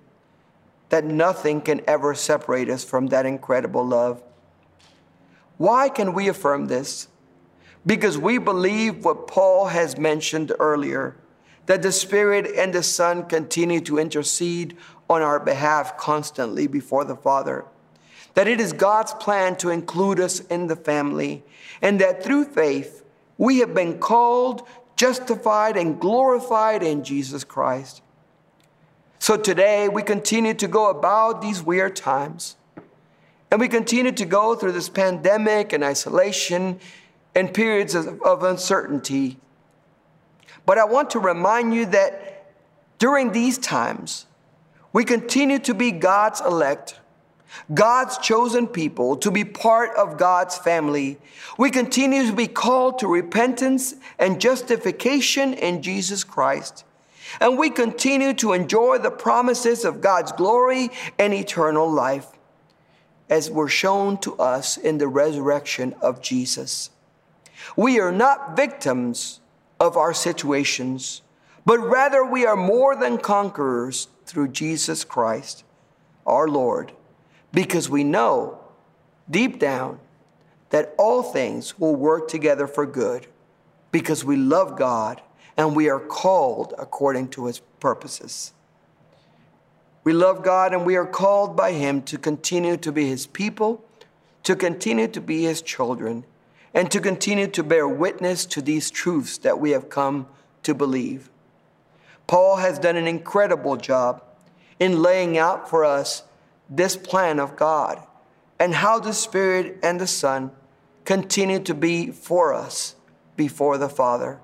that 0.89 1.03
nothing 1.03 1.59
can 1.59 1.81
ever 1.87 2.15
separate 2.15 2.69
us 2.69 2.85
from 2.85 3.07
that 3.07 3.25
incredible 3.25 3.85
love. 3.85 4.23
Why 5.57 5.89
can 5.89 6.13
we 6.13 6.29
affirm 6.29 6.67
this? 6.67 7.09
Because 7.85 8.17
we 8.17 8.37
believe 8.37 9.03
what 9.03 9.27
Paul 9.27 9.67
has 9.67 9.97
mentioned 9.97 10.53
earlier 10.57 11.17
that 11.65 11.81
the 11.81 11.91
Spirit 11.91 12.47
and 12.55 12.73
the 12.73 12.83
Son 12.83 13.25
continue 13.25 13.81
to 13.81 13.97
intercede 13.97 14.77
on 15.09 15.21
our 15.21 15.39
behalf 15.39 15.97
constantly 15.97 16.67
before 16.67 17.05
the 17.05 17.15
Father. 17.15 17.65
That 18.33 18.47
it 18.47 18.59
is 18.59 18.73
God's 18.73 19.13
plan 19.13 19.55
to 19.57 19.69
include 19.69 20.19
us 20.19 20.41
in 20.41 20.67
the 20.67 20.75
family, 20.75 21.43
and 21.81 21.99
that 22.01 22.23
through 22.23 22.45
faith 22.45 23.03
we 23.37 23.59
have 23.59 23.73
been 23.73 23.99
called, 23.99 24.67
justified, 24.95 25.77
and 25.77 25.99
glorified 25.99 26.83
in 26.83 27.03
Jesus 27.03 27.43
Christ. 27.43 28.01
So 29.19 29.37
today 29.37 29.89
we 29.89 30.03
continue 30.03 30.53
to 30.55 30.67
go 30.67 30.89
about 30.89 31.41
these 31.41 31.63
weird 31.63 31.95
times, 31.95 32.57
and 33.49 33.59
we 33.59 33.67
continue 33.67 34.11
to 34.11 34.25
go 34.25 34.55
through 34.55 34.73
this 34.73 34.89
pandemic 34.89 35.73
and 35.73 35.83
isolation 35.83 36.79
and 37.33 37.53
periods 37.53 37.95
of, 37.95 38.43
uncertainty 38.43 39.37
but 40.65 40.77
I 40.77 40.85
want 40.85 41.11
to 41.11 41.19
remind 41.19 41.73
you 41.73 41.85
that 41.87 42.53
during 42.97 43.31
these 43.31 43.57
times, 43.57 44.25
we 44.93 45.03
continue 45.03 45.59
to 45.59 45.73
be 45.73 45.91
God's 45.91 46.41
elect, 46.41 46.99
God's 47.73 48.17
chosen 48.17 48.67
people, 48.67 49.17
to 49.17 49.31
be 49.31 49.43
part 49.43 49.95
of 49.97 50.17
God's 50.17 50.57
family. 50.57 51.17
We 51.57 51.69
continue 51.69 52.25
to 52.27 52.33
be 52.33 52.47
called 52.47 52.99
to 52.99 53.07
repentance 53.07 53.95
and 54.17 54.39
justification 54.39 55.53
in 55.53 55.81
Jesus 55.81 56.23
Christ. 56.23 56.85
And 57.41 57.57
we 57.57 57.69
continue 57.69 58.33
to 58.35 58.53
enjoy 58.53 58.99
the 58.99 59.11
promises 59.11 59.83
of 59.83 60.01
God's 60.01 60.31
glory 60.31 60.89
and 61.19 61.33
eternal 61.33 61.91
life 61.91 62.27
as 63.29 63.49
were 63.49 63.67
shown 63.67 64.17
to 64.19 64.35
us 64.37 64.77
in 64.77 64.97
the 64.97 65.07
resurrection 65.07 65.95
of 66.01 66.21
Jesus. 66.21 66.91
We 67.75 67.99
are 67.99 68.11
not 68.11 68.55
victims 68.55 69.39
of 69.79 69.97
our 69.97 70.13
situations, 70.13 71.21
but 71.65 71.79
rather 71.79 72.23
we 72.23 72.45
are 72.45 72.55
more 72.55 72.95
than 72.95 73.17
conquerors 73.17 74.07
through 74.25 74.49
Jesus 74.49 75.03
Christ, 75.03 75.63
our 76.25 76.47
Lord, 76.47 76.91
because 77.51 77.89
we 77.89 78.03
know 78.03 78.59
deep 79.29 79.59
down 79.59 79.99
that 80.69 80.93
all 80.97 81.23
things 81.23 81.79
will 81.79 81.95
work 81.95 82.27
together 82.27 82.67
for 82.67 82.85
good 82.85 83.27
because 83.91 84.25
we 84.25 84.35
love 84.35 84.77
God 84.77 85.21
and 85.57 85.75
we 85.75 85.89
are 85.89 85.99
called 85.99 86.73
according 86.77 87.29
to 87.29 87.45
his 87.45 87.59
purposes. 87.79 88.53
We 90.03 90.13
love 90.13 90.43
God 90.43 90.73
and 90.73 90.85
we 90.85 90.95
are 90.97 91.05
called 91.05 91.55
by 91.55 91.71
him 91.71 92.01
to 92.03 92.17
continue 92.17 92.77
to 92.77 92.91
be 92.91 93.07
his 93.07 93.25
people, 93.25 93.83
to 94.43 94.55
continue 94.55 95.07
to 95.07 95.21
be 95.21 95.43
his 95.43 95.61
children 95.61 96.25
and 96.75 96.91
to 96.91 96.99
continue 96.99 97.47
to 97.47 97.63
bear 97.63 97.87
witness 97.87 98.45
to 98.45 98.61
these 98.61 98.91
truths 98.91 99.37
that 99.39 99.59
we 99.59 99.71
have 99.71 99.89
come 99.89 100.27
to 100.61 100.75
believe. 100.75 101.31
Paul 102.27 102.57
has 102.57 102.77
done 102.77 102.97
an 102.97 103.07
incredible 103.07 103.77
job 103.77 104.21
in 104.77 105.01
laying 105.01 105.37
out 105.37 105.69
for 105.69 105.85
us 105.85 106.23
this 106.69 106.97
plan 106.97 107.39
of 107.39 107.55
God 107.55 108.05
and 108.59 108.73
how 108.75 108.99
the 108.99 109.13
Spirit 109.13 109.79
and 109.81 110.01
the 110.01 110.07
Son 110.07 110.51
continue 111.05 111.59
to 111.59 111.73
be 111.73 112.11
for 112.11 112.53
us 112.53 112.95
before 113.37 113.77
the 113.77 113.89
Father. 113.89 114.41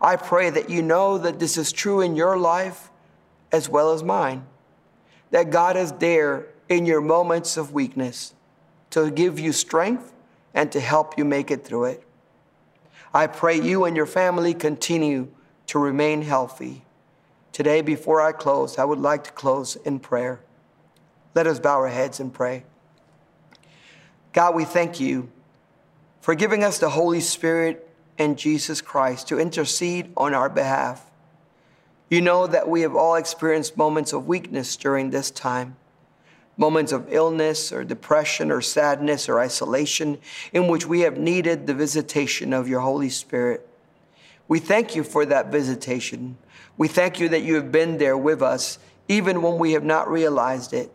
I 0.00 0.16
pray 0.16 0.48
that 0.50 0.70
you 0.70 0.80
know 0.80 1.18
that 1.18 1.38
this 1.38 1.58
is 1.58 1.70
true 1.70 2.00
in 2.00 2.16
your 2.16 2.38
life 2.38 2.90
as 3.52 3.68
well 3.68 3.92
as 3.92 4.02
mine, 4.02 4.46
that 5.32 5.50
God 5.50 5.76
is 5.76 5.92
there 5.92 6.46
in 6.68 6.86
your 6.86 7.00
moments 7.00 7.58
of 7.58 7.72
weakness 7.72 8.32
to 8.90 9.10
give 9.10 9.38
you 9.38 9.52
strength 9.52 10.12
and 10.56 10.72
to 10.72 10.80
help 10.80 11.18
you 11.18 11.24
make 11.24 11.50
it 11.50 11.64
through 11.64 11.84
it. 11.84 12.02
I 13.12 13.26
pray 13.26 13.60
you 13.60 13.84
and 13.84 13.94
your 13.94 14.06
family 14.06 14.54
continue 14.54 15.28
to 15.66 15.78
remain 15.78 16.22
healthy. 16.22 16.82
Today, 17.52 17.82
before 17.82 18.22
I 18.22 18.32
close, 18.32 18.78
I 18.78 18.84
would 18.84 18.98
like 18.98 19.24
to 19.24 19.32
close 19.32 19.76
in 19.76 20.00
prayer. 20.00 20.40
Let 21.34 21.46
us 21.46 21.60
bow 21.60 21.76
our 21.76 21.88
heads 21.88 22.20
and 22.20 22.32
pray. 22.32 22.64
God, 24.32 24.54
we 24.54 24.64
thank 24.64 24.98
you 24.98 25.30
for 26.20 26.34
giving 26.34 26.64
us 26.64 26.78
the 26.78 26.90
Holy 26.90 27.20
Spirit 27.20 27.88
and 28.18 28.38
Jesus 28.38 28.80
Christ 28.80 29.28
to 29.28 29.38
intercede 29.38 30.10
on 30.16 30.32
our 30.32 30.48
behalf. 30.48 31.10
You 32.08 32.22
know 32.22 32.46
that 32.46 32.68
we 32.68 32.80
have 32.80 32.96
all 32.96 33.16
experienced 33.16 33.76
moments 33.76 34.14
of 34.14 34.26
weakness 34.26 34.76
during 34.76 35.10
this 35.10 35.30
time 35.30 35.76
moments 36.56 36.92
of 36.92 37.12
illness 37.12 37.72
or 37.72 37.84
depression 37.84 38.50
or 38.50 38.60
sadness 38.60 39.28
or 39.28 39.40
isolation 39.40 40.18
in 40.52 40.68
which 40.68 40.86
we 40.86 41.00
have 41.00 41.18
needed 41.18 41.66
the 41.66 41.74
visitation 41.74 42.52
of 42.52 42.68
your 42.68 42.80
Holy 42.80 43.10
Spirit. 43.10 43.68
We 44.48 44.58
thank 44.58 44.94
you 44.94 45.04
for 45.04 45.26
that 45.26 45.52
visitation. 45.52 46.38
We 46.78 46.88
thank 46.88 47.20
you 47.20 47.28
that 47.30 47.42
you 47.42 47.56
have 47.56 47.72
been 47.72 47.98
there 47.98 48.16
with 48.16 48.42
us 48.42 48.78
even 49.08 49.42
when 49.42 49.58
we 49.58 49.72
have 49.72 49.84
not 49.84 50.10
realized 50.10 50.72
it. 50.72 50.92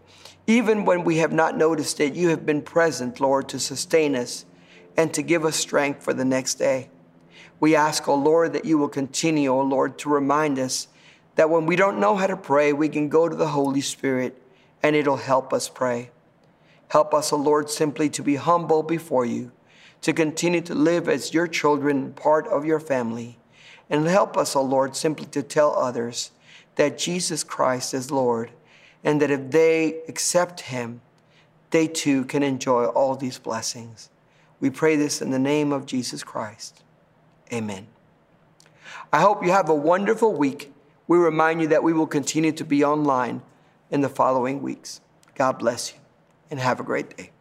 Even 0.47 0.85
when 0.85 1.03
we 1.03 1.17
have 1.17 1.31
not 1.31 1.55
noticed 1.55 1.99
it, 1.99 2.13
you 2.13 2.29
have 2.29 2.45
been 2.45 2.61
present, 2.61 3.19
Lord, 3.19 3.47
to 3.49 3.59
sustain 3.59 4.15
us 4.15 4.45
and 4.97 5.13
to 5.13 5.21
give 5.21 5.45
us 5.45 5.55
strength 5.55 6.03
for 6.03 6.13
the 6.13 6.25
next 6.25 6.55
day. 6.55 6.89
We 7.59 7.75
ask, 7.75 8.07
O 8.07 8.13
oh 8.13 8.15
Lord, 8.15 8.53
that 8.53 8.65
you 8.65 8.77
will 8.77 8.89
continue, 8.89 9.51
O 9.51 9.59
oh 9.59 9.63
Lord, 9.63 9.99
to 9.99 10.09
remind 10.09 10.57
us 10.57 10.87
that 11.35 11.49
when 11.49 11.65
we 11.65 11.75
don't 11.75 11.99
know 11.99 12.15
how 12.15 12.27
to 12.27 12.35
pray, 12.35 12.73
we 12.73 12.89
can 12.89 13.07
go 13.07 13.29
to 13.29 13.35
the 13.35 13.47
Holy 13.47 13.81
Spirit 13.81 14.40
and 14.83 14.95
it'll 14.95 15.17
help 15.17 15.53
us 15.53 15.69
pray. 15.69 16.11
Help 16.89 17.13
us, 17.13 17.31
O 17.31 17.37
oh 17.37 17.39
Lord, 17.39 17.69
simply 17.69 18.09
to 18.09 18.23
be 18.23 18.35
humble 18.35 18.83
before 18.83 19.25
you, 19.25 19.51
to 20.01 20.11
continue 20.11 20.61
to 20.61 20.75
live 20.75 21.07
as 21.07 21.33
your 21.33 21.47
children, 21.47 22.13
part 22.13 22.47
of 22.47 22.65
your 22.65 22.79
family. 22.79 23.37
And 23.89 24.05
help 24.07 24.37
us, 24.37 24.55
O 24.55 24.61
Lord, 24.61 24.95
simply 24.95 25.25
to 25.27 25.43
tell 25.43 25.75
others 25.75 26.31
that 26.75 26.97
Jesus 26.97 27.43
Christ 27.43 27.93
is 27.93 28.11
Lord 28.11 28.51
and 29.03 29.21
that 29.21 29.31
if 29.31 29.51
they 29.51 30.01
accept 30.07 30.61
him, 30.61 31.01
they 31.71 31.87
too 31.87 32.25
can 32.25 32.43
enjoy 32.43 32.85
all 32.85 33.15
these 33.15 33.39
blessings. 33.39 34.09
We 34.59 34.69
pray 34.69 34.95
this 34.95 35.21
in 35.21 35.31
the 35.31 35.39
name 35.39 35.71
of 35.71 35.85
Jesus 35.85 36.23
Christ. 36.23 36.83
Amen. 37.51 37.87
I 39.11 39.21
hope 39.21 39.43
you 39.43 39.51
have 39.51 39.69
a 39.69 39.75
wonderful 39.75 40.33
week. 40.33 40.71
We 41.07 41.17
remind 41.17 41.61
you 41.61 41.67
that 41.67 41.83
we 41.83 41.93
will 41.93 42.07
continue 42.07 42.51
to 42.53 42.63
be 42.63 42.83
online 42.83 43.41
in 43.91 44.01
the 44.01 44.09
following 44.09 44.61
weeks. 44.61 45.01
God 45.35 45.59
bless 45.59 45.93
you 45.93 45.99
and 46.49 46.59
have 46.59 46.79
a 46.79 46.83
great 46.83 47.15
day. 47.15 47.31